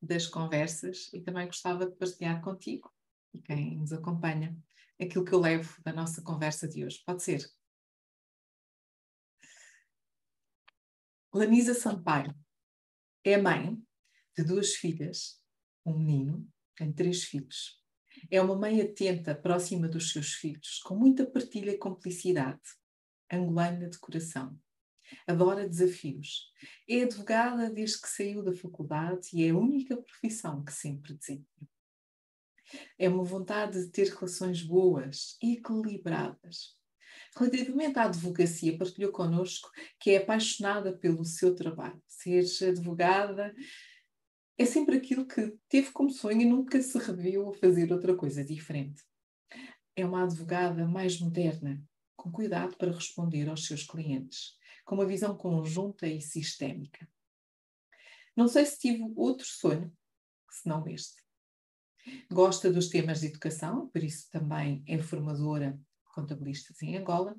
[0.01, 2.91] das conversas e também gostava de partilhar contigo
[3.33, 4.55] e quem nos acompanha
[4.99, 7.01] aquilo que eu levo da nossa conversa de hoje.
[7.05, 7.49] Pode ser?
[11.33, 12.35] Lanisa Sampaio
[13.23, 13.81] é mãe
[14.35, 15.41] de duas filhas,
[15.85, 17.79] um menino, tem três filhos.
[18.31, 22.61] É uma mãe atenta, próxima dos seus filhos, com muita partilha e cumplicidade,
[23.31, 24.59] angolana de coração
[25.27, 26.51] adora desafios.
[26.87, 31.69] É advogada desde que saiu da faculdade e é a única profissão que sempre desempenhou.
[32.97, 36.77] É uma vontade de ter relações boas equilibradas.
[37.35, 42.01] Relativamente à advocacia, partilhou connosco que é apaixonada pelo seu trabalho.
[42.07, 43.53] Ser advogada
[44.57, 48.43] é sempre aquilo que teve como sonho e nunca se reviu a fazer outra coisa
[48.43, 49.03] diferente.
[49.95, 51.81] É uma advogada mais moderna,
[52.15, 54.59] com cuidado para responder aos seus clientes
[54.89, 57.07] com uma visão conjunta e sistémica.
[58.35, 59.95] Não sei se tive outro sonho,
[60.49, 61.21] senão este.
[62.31, 67.35] Gosta dos temas de educação, por isso também é formadora de contabilistas em Angola,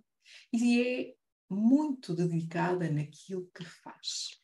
[0.53, 1.15] e é
[1.49, 4.41] muito dedicada naquilo que faz.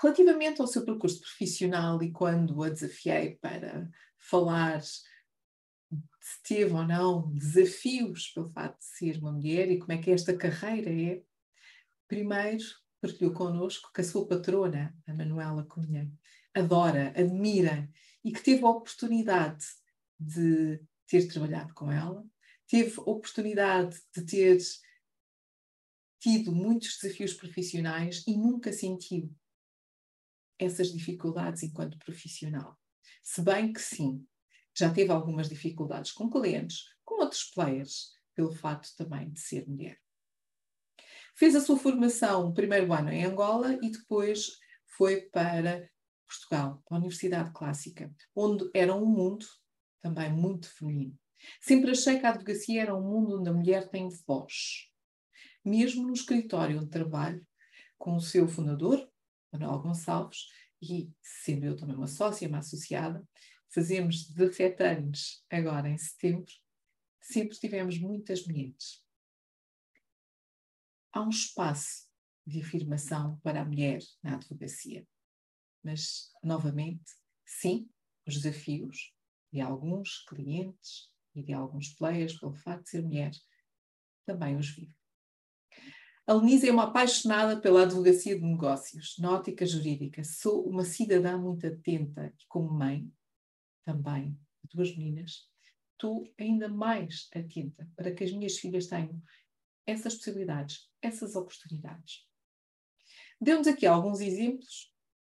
[0.00, 7.32] Relativamente ao seu percurso profissional e quando a desafiei para falar se teve ou não
[7.32, 11.22] desafios pelo facto de ser uma mulher e como é que esta carreira é.
[12.06, 12.64] Primeiro,
[13.00, 16.10] partilhou connosco que a sua patrona, a Manuela Cunha,
[16.58, 17.88] adora, admira
[18.24, 19.64] e que teve a oportunidade
[20.18, 22.24] de ter trabalhado com ela,
[22.66, 24.58] teve a oportunidade de ter
[26.20, 29.32] tido muitos desafios profissionais e nunca sentiu
[30.58, 32.78] essas dificuldades enquanto profissional.
[33.22, 34.26] Se bem que sim,
[34.76, 40.00] já teve algumas dificuldades com clientes, com outros players, pelo fato também de ser mulher.
[41.34, 45.88] Fez a sua formação primeiro ano em Angola e depois foi para
[46.28, 49.46] Portugal, para a Universidade Clássica, onde era um mundo
[50.00, 51.18] também muito feminino.
[51.60, 54.88] Sempre achei que a advocacia era um mundo onde a mulher tem voz.
[55.64, 57.46] Mesmo no escritório onde trabalho,
[57.96, 59.08] com o seu fundador,
[59.52, 60.46] Manuel Gonçalves,
[60.80, 63.26] e sendo eu também uma sócia, uma associada,
[63.68, 66.52] fazemos 17 anos agora em setembro,
[67.20, 69.04] sempre tivemos muitas mulheres.
[71.12, 72.06] Há um espaço
[72.46, 75.06] de afirmação para a mulher na advocacia.
[75.88, 77.10] Mas, novamente,
[77.46, 77.88] sim,
[78.26, 79.14] os desafios
[79.50, 83.30] de alguns clientes e de alguns players, pelo facto de ser mulher,
[84.26, 84.94] também os vive.
[86.26, 90.22] A Lenise é uma apaixonada pela advocacia de negócios, na ótica jurídica.
[90.24, 93.10] Sou uma cidadã muito atenta e, como mãe,
[93.82, 95.48] também, de duas meninas,
[95.92, 99.22] estou ainda mais atenta para que as minhas filhas tenham
[99.86, 102.28] essas possibilidades, essas oportunidades.
[103.40, 104.92] Deu-nos aqui alguns exemplos,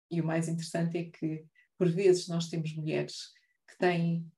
[0.10, 1.46] e o mais interessante é que,
[1.78, 3.34] por vezes, nós temos mulheres
[3.68, 4.30] que têm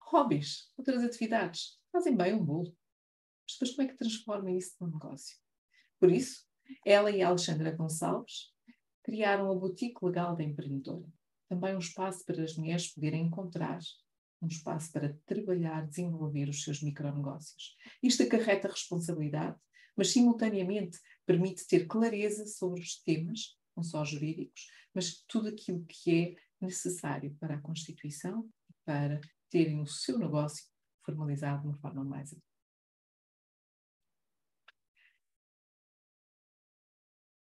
[0.00, 2.76] hobbies, outras atividades, fazem bem um bolo.
[3.46, 5.36] Mas depois, como é que transformam isso num negócio?
[5.98, 6.44] Por isso,
[6.84, 8.52] ela e a Alexandra Gonçalves
[9.02, 11.06] criaram a Boutique Legal da Empreendedora.
[11.48, 13.78] Também um espaço para as mulheres poderem encontrar
[14.40, 17.76] um espaço para trabalhar, desenvolver os seus micronegócios.
[18.02, 19.58] Isto acarreta responsabilidade,
[19.96, 26.36] mas simultaneamente permite ter clareza sobre os temas, não só jurídicos, mas tudo aquilo que
[26.60, 29.18] é necessário para a constituição e para
[29.48, 30.66] terem o seu negócio
[31.02, 32.34] formalizado de uma forma mais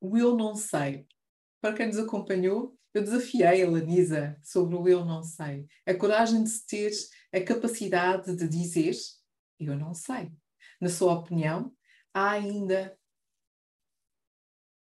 [0.01, 1.07] O eu não sei.
[1.61, 5.65] Para quem nos acompanhou, eu desafiei a Lanisa sobre o eu não sei.
[5.85, 6.91] A coragem de ter
[7.33, 8.93] a capacidade de dizer
[9.57, 10.31] eu não sei.
[10.81, 11.73] Na sua opinião,
[12.13, 12.95] há ainda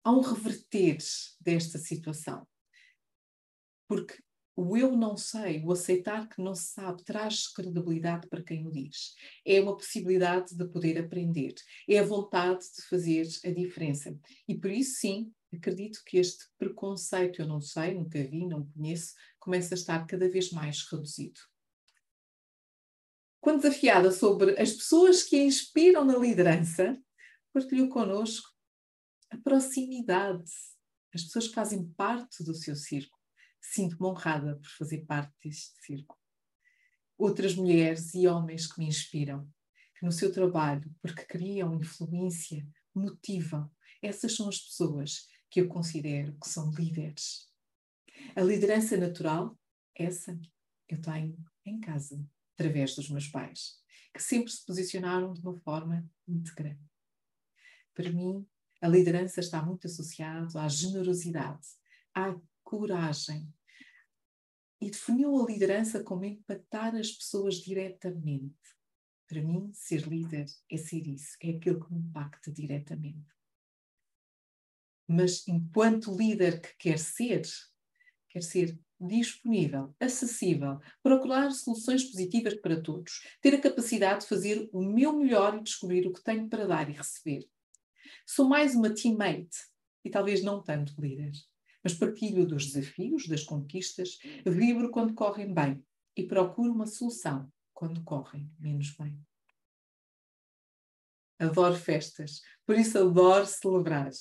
[0.04, 0.98] há um reverter
[1.42, 2.48] desta situação.
[3.88, 4.22] Porque
[4.56, 8.72] o eu não sei, o aceitar que não se sabe, traz credibilidade para quem o
[8.72, 9.16] diz.
[9.46, 11.56] É uma possibilidade de poder aprender.
[11.88, 14.14] É a vontade de fazer a diferença.
[14.48, 19.14] E por isso, sim, acredito que este preconceito, eu não sei, nunca vi, não conheço,
[19.40, 21.40] começa a estar cada vez mais reduzido.
[23.40, 27.02] Quando desafiada sobre as pessoas que a inspiram na liderança,
[27.54, 28.50] partilhou connosco
[29.30, 30.52] a proximidade,
[31.14, 33.20] as pessoas que fazem parte do seu círculo.
[33.62, 36.20] Sinto-me honrada por fazer parte deste círculo.
[37.18, 39.52] Outras mulheres e homens que me inspiram,
[39.98, 42.66] que no seu trabalho, porque criam influência,
[42.96, 43.70] motivam,
[44.02, 47.50] essas são as pessoas que eu considero que são líderes.
[48.36, 49.58] A liderança natural,
[49.96, 50.40] essa
[50.88, 53.80] eu tenho em casa, através dos meus pais,
[54.14, 56.80] que sempre se posicionaram de uma forma íntegra.
[57.94, 58.48] Para mim,
[58.82, 61.68] a liderança está muito associada à generosidade,
[62.14, 63.52] à coragem.
[64.82, 68.56] E definiu a liderança como empatar as pessoas diretamente.
[69.28, 73.28] Para mim, ser líder é ser isso, é aquilo que me impacta diretamente.
[75.08, 77.42] Mas enquanto líder que quer ser,
[78.30, 84.82] quer ser disponível, acessível, procurar soluções positivas para todos, ter a capacidade de fazer o
[84.82, 87.50] meu melhor e descobrir o que tenho para dar e receber.
[88.26, 89.58] Sou mais uma teammate
[90.04, 91.32] e talvez não tanto líder
[91.84, 95.84] mas partilho dos desafios, das conquistas, vibro quando correm bem
[96.16, 99.18] e procuro uma solução quando correm menos bem.
[101.40, 104.12] Adoro festas, por isso adoro celebrar,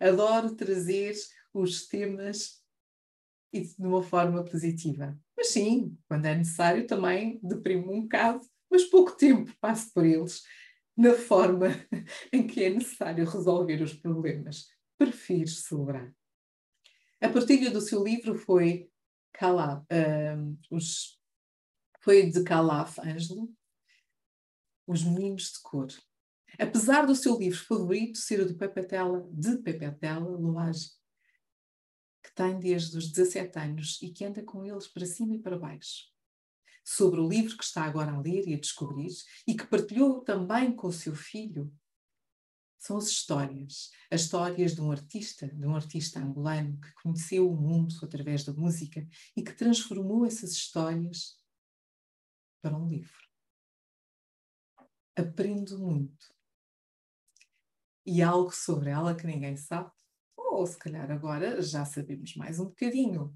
[0.00, 1.14] adoro trazer
[1.52, 2.62] os temas
[3.52, 5.18] e de uma forma positiva.
[5.36, 8.40] Mas sim, quando é necessário também deprimo um bocado,
[8.70, 10.42] mas pouco tempo passo por eles
[10.96, 11.68] na forma
[12.32, 14.68] em que é necessário resolver os problemas.
[14.98, 16.14] Prefiro celebrar.
[17.20, 18.90] A partilha do seu livro foi
[19.32, 19.84] Calaf,
[20.70, 21.18] os,
[22.00, 23.52] foi de Calaf Ângelo,
[24.86, 25.88] Os Meninos de Cor.
[26.58, 30.90] Apesar do seu livro favorito ser o de Pepetela, de Pepetela Loage,
[32.22, 35.58] que tem desde os 17 anos e que anda com eles para cima e para
[35.58, 36.11] baixo.
[36.84, 39.12] Sobre o livro que está agora a ler e a descobrir
[39.46, 41.72] e que partilhou também com o seu filho,
[42.82, 43.90] são as histórias.
[44.10, 48.52] As histórias de um artista, de um artista angolano que conheceu o mundo através da
[48.52, 49.06] música
[49.36, 51.40] e que transformou essas histórias
[52.60, 53.22] para um livro.
[55.14, 56.34] Aprendo muito.
[58.04, 59.92] E algo sobre ela que ninguém sabe,
[60.36, 63.32] ou se calhar agora já sabemos mais um bocadinho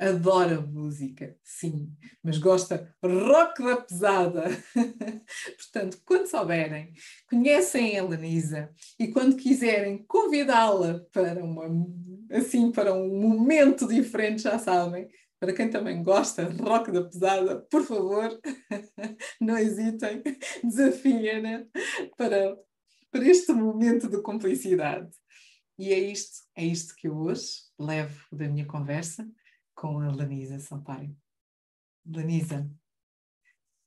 [0.00, 1.92] adora música, sim,
[2.24, 4.44] mas gosta rock da pesada.
[5.58, 6.94] Portanto, quando souberem,
[7.28, 11.66] conhecem a Lenisa e quando quiserem convidá-la para uma
[12.32, 15.08] assim para um momento diferente, já sabem.
[15.38, 18.38] Para quem também gosta de rock da pesada, por favor,
[19.40, 20.22] não hesitem,
[20.64, 21.64] desafiem-na
[22.16, 22.56] para,
[23.10, 25.10] para este momento de complicidade.
[25.78, 29.26] E é isto, é isto que eu hoje levo da minha conversa
[29.80, 31.16] com a Lanisa Sampaio.
[32.04, 32.70] Lanisa,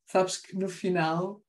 [0.07, 1.45] sabes que no final,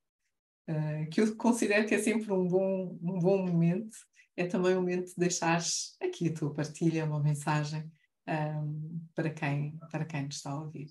[0.68, 3.96] uh, que eu considero que é sempre um bom, um bom momento,
[4.36, 7.90] é também o momento de deixares aqui a tua partilha, uma mensagem
[8.28, 10.90] um, para, quem, para quem nos está a ouvir.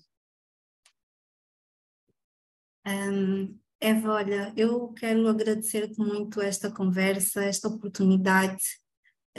[2.84, 8.64] Um, Eva, olha, eu quero agradecer-te muito esta conversa, esta oportunidade,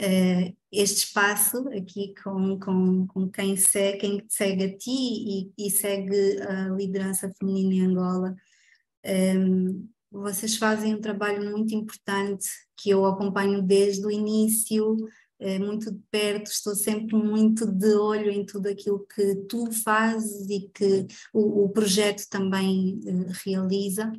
[0.00, 5.70] uh, este espaço aqui com, com, com quem, segue, quem segue a ti e, e
[5.70, 8.36] segue a liderança feminina em Angola.
[9.04, 14.96] Um, vocês fazem um trabalho muito importante que eu acompanho desde o início,
[15.38, 20.48] é, muito de perto, estou sempre muito de olho em tudo aquilo que tu fazes
[20.48, 24.10] e que o, o projeto também uh, realiza.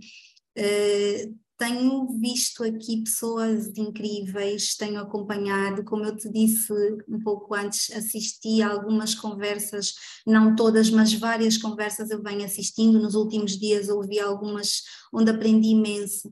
[1.57, 6.71] Tenho visto aqui pessoas incríveis, tenho acompanhado, como eu te disse
[7.07, 9.93] um pouco antes, assisti a algumas conversas,
[10.25, 12.99] não todas, mas várias conversas eu venho assistindo.
[12.99, 16.31] Nos últimos dias ouvi algumas onde aprendi imenso.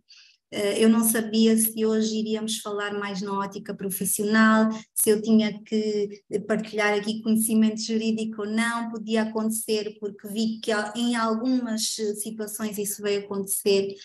[0.52, 5.60] Eh, eu não sabia se hoje iríamos falar mais na ótica profissional, se eu tinha
[5.64, 12.78] que partilhar aqui conhecimento jurídico ou não, podia acontecer, porque vi que em algumas situações
[12.78, 13.96] isso veio acontecer,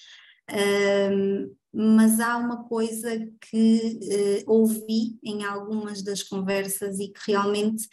[1.73, 3.11] mas há uma coisa
[3.49, 3.99] que
[4.47, 7.89] uh, ouvi em algumas das conversas e que realmente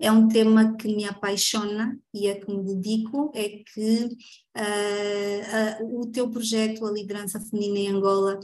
[0.00, 4.08] é um tema que me apaixona e a que me dedico, é que
[4.56, 8.40] uh, uh, o teu projeto, a liderança feminina em Angola,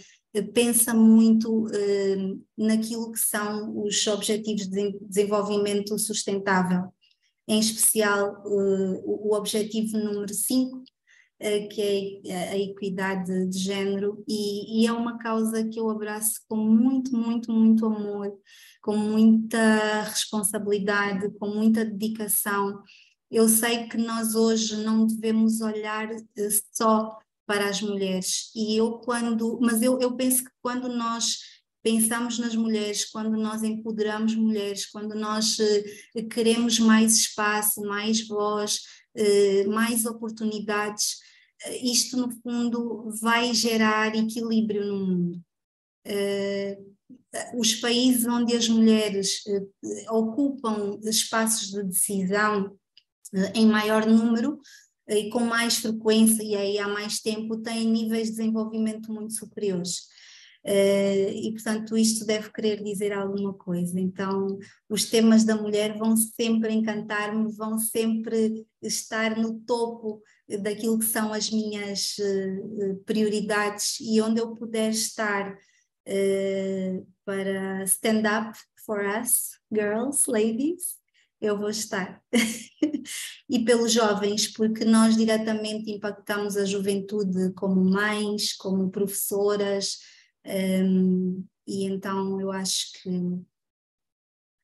[0.52, 1.66] pensa muito
[2.58, 6.92] naquilo que são os objetivos de desenvolvimento sustentável,
[7.48, 10.95] em especial o objetivo número 5, eh,
[11.38, 16.56] que é a equidade de género, e, e, é uma causa que eu abraço com
[16.56, 18.32] muito, muito, muito amor,
[18.80, 22.82] com muita responsabilidade, com muita dedicação.
[23.30, 28.92] Eu sei que nós hoje não devemos olhar eh, só para as mulheres, e eu
[28.98, 31.36] quando, mas eu, eu penso que quando nós
[31.82, 38.80] pensamos nas mulheres, quando nós empoderamos mulheres, quando nós eh, queremos mais espaço, mais voz,
[39.68, 41.16] mais oportunidades,
[41.82, 45.40] isto no fundo vai gerar equilíbrio no mundo.
[46.06, 46.96] Uh,
[47.58, 54.60] os países onde as mulheres uh, ocupam espaços de decisão uh, em maior número
[55.08, 60.08] e com mais frequência e aí há mais tempo têm níveis de desenvolvimento muito superiores.
[60.66, 64.00] Uh, e, portanto, isto deve querer dizer alguma coisa.
[64.00, 64.58] Então,
[64.88, 70.20] os temas da mulher vão sempre encantar-me, vão sempre estar no topo
[70.60, 78.24] daquilo que são as minhas uh, prioridades e onde eu puder estar uh, para stand
[78.26, 80.96] up for us, girls, ladies,
[81.40, 82.20] eu vou estar.
[83.48, 89.98] e pelos jovens, porque nós diretamente impactamos a juventude como mães, como professoras,
[90.46, 93.10] um, e então eu acho que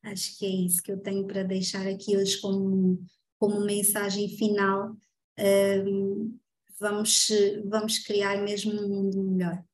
[0.04, 3.04] acho que é isso que eu tenho para deixar aqui hoje como,
[3.38, 4.96] como mensagem final.
[5.38, 6.38] Um,
[6.78, 7.28] vamos,
[7.64, 9.64] vamos criar mesmo um mundo melhor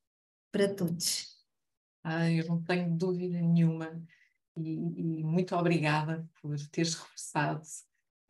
[0.51, 1.37] para todos.
[2.03, 4.01] Ah, eu não tenho dúvida nenhuma
[4.55, 7.63] e, e muito obrigada por teres reforçado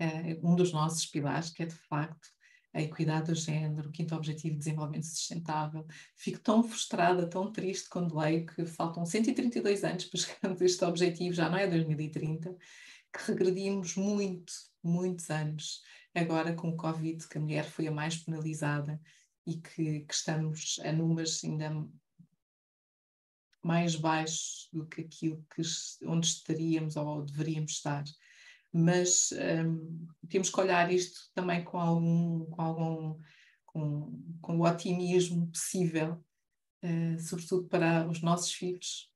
[0.02, 2.30] uh, um dos nossos pilares, que é de facto
[2.74, 5.86] a equidade do género, o quinto objetivo de desenvolvimento sustentável.
[6.16, 10.86] Fico tão frustrada, tão triste quando leio que faltam 132 anos para chegarmos a este
[10.86, 12.56] objetivo, já não é 2030,
[13.12, 14.54] que regredimos muito,
[14.84, 15.82] muitos anos,
[16.14, 19.02] agora com o Covid, que a mulher foi a mais penalizada
[19.46, 21.72] e que, que estamos a números ainda
[23.64, 25.62] mais baixos do que aquilo que,
[26.06, 28.04] onde estaríamos ou deveríamos estar
[28.72, 29.30] mas
[29.66, 33.20] um, temos que olhar isto também com algum, com algum
[33.66, 36.24] com, com o otimismo possível,
[36.84, 39.12] uh, sobretudo para os nossos filhos,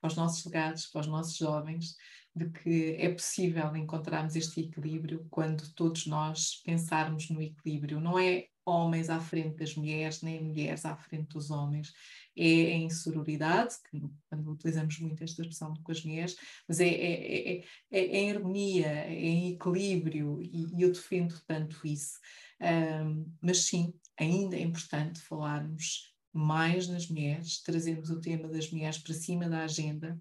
[0.00, 1.96] para os nossos legados, para os nossos jovens,
[2.34, 8.00] de que é possível encontrarmos este equilíbrio quando todos nós pensarmos no equilíbrio.
[8.00, 11.92] Não é homens à frente das mulheres, nem mulheres à frente dos homens.
[12.36, 16.36] É em sororidade, que quando utilizamos muito esta expressão com as mulheres,
[16.68, 21.84] mas é, é, é, é em harmonia, é em equilíbrio, e, e eu defendo tanto
[21.84, 22.18] isso.
[22.60, 28.98] Um, mas sim, ainda é importante falarmos mais nas mulheres, trazermos o tema das mulheres
[28.98, 30.20] para cima da agenda,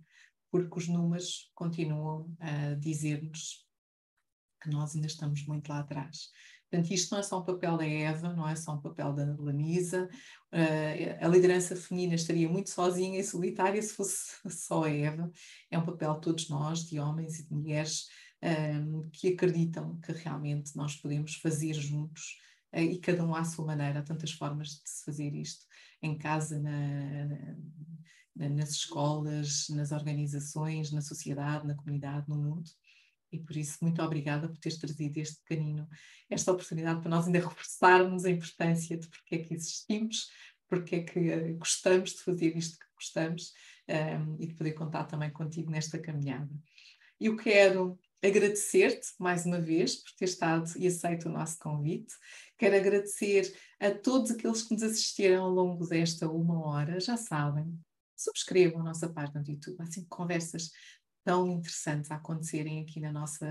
[0.52, 3.66] porque os números continuam a dizer-nos
[4.62, 6.30] que nós ainda estamos muito lá atrás.
[6.70, 9.36] Portanto, isto não é só um papel da Eva, não é só um papel da
[9.40, 10.08] Lanisa.
[10.54, 15.32] Uh, a liderança feminina estaria muito sozinha e solitária se fosse só a Eva.
[15.72, 18.08] É um papel de todos nós, de homens e de mulheres,
[18.42, 18.80] ah,
[19.12, 22.38] que acreditam que realmente nós podemos fazer juntos
[22.74, 24.00] uh, e cada um à sua maneira.
[24.00, 25.66] Há tantas formas de se fazer isto,
[26.02, 27.26] em casa, na,
[28.36, 32.70] na nas escolas, nas organizações, na sociedade, na comunidade, no mundo.
[33.32, 35.88] E por isso, muito obrigada por teres trazido este pequenino,
[36.30, 40.30] esta oportunidade para nós ainda reforçarmos a importância de porque é que existimos,
[40.68, 43.52] porque é que uh, gostamos de fazer isto que gostamos
[43.88, 46.50] um, ehm, e de poder contar também contigo nesta caminhada.
[47.20, 52.14] Eu quero agradecer-te mais uma vez por ter estado e aceito o nosso convite.
[52.58, 57.00] Quero agradecer a todos aqueles que nos assistiram ao longo desta uma hora.
[57.00, 57.80] Já sabem,
[58.16, 59.78] subscrevam a nossa página do YouTube.
[59.80, 60.72] Há assim conversas
[61.24, 63.48] tão interessantes a acontecerem aqui na nossa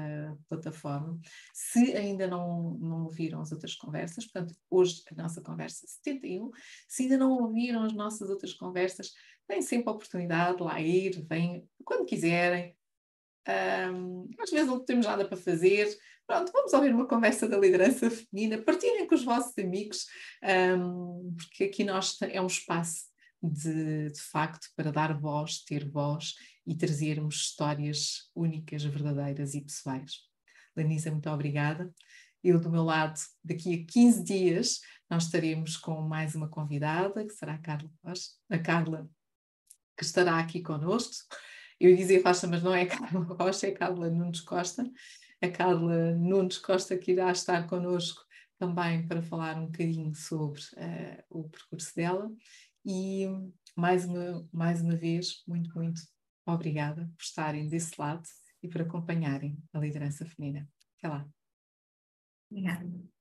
[0.48, 1.18] plataforma.
[1.54, 6.50] Se ainda não, não ouviram as outras conversas, portanto, hoje a nossa conversa 71,
[6.88, 9.12] se ainda não ouviram as nossas outras conversas,
[9.46, 12.76] têm sempre a oportunidade de lá ir, vêm quando quiserem.
[13.48, 15.88] Um, às vezes não temos nada para fazer,
[16.26, 20.06] pronto, vamos ouvir uma conversa da liderança feminina, partilhem com os vossos amigos,
[20.76, 23.04] um, porque aqui nós é um espaço
[23.42, 26.34] de, de facto para dar voz, ter voz
[26.66, 30.28] e trazermos histórias únicas, verdadeiras e pessoais.
[30.76, 31.92] Lenisa, muito obrigada.
[32.44, 34.80] Eu, do meu lado, daqui a 15 dias,
[35.10, 37.90] nós estaremos com mais uma convidada, que será a Carla
[38.50, 39.08] a Carla,
[39.96, 41.24] que estará aqui connosco.
[41.80, 44.90] Eu ia dizer Rocha, mas não é Carla Rocha, é Carla Nunes Costa.
[45.40, 48.24] A Carla Nunes Costa que irá estar connosco
[48.58, 52.30] também para falar um bocadinho sobre uh, o percurso dela
[52.84, 53.26] e
[53.76, 56.00] mais uma, mais uma vez, muito, muito
[56.44, 58.26] obrigada por estarem desse lado
[58.62, 60.68] e por acompanharem a liderança feminina.
[60.98, 61.28] Até lá.
[62.50, 63.17] Obrigada.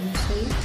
[0.00, 0.55] and sleep.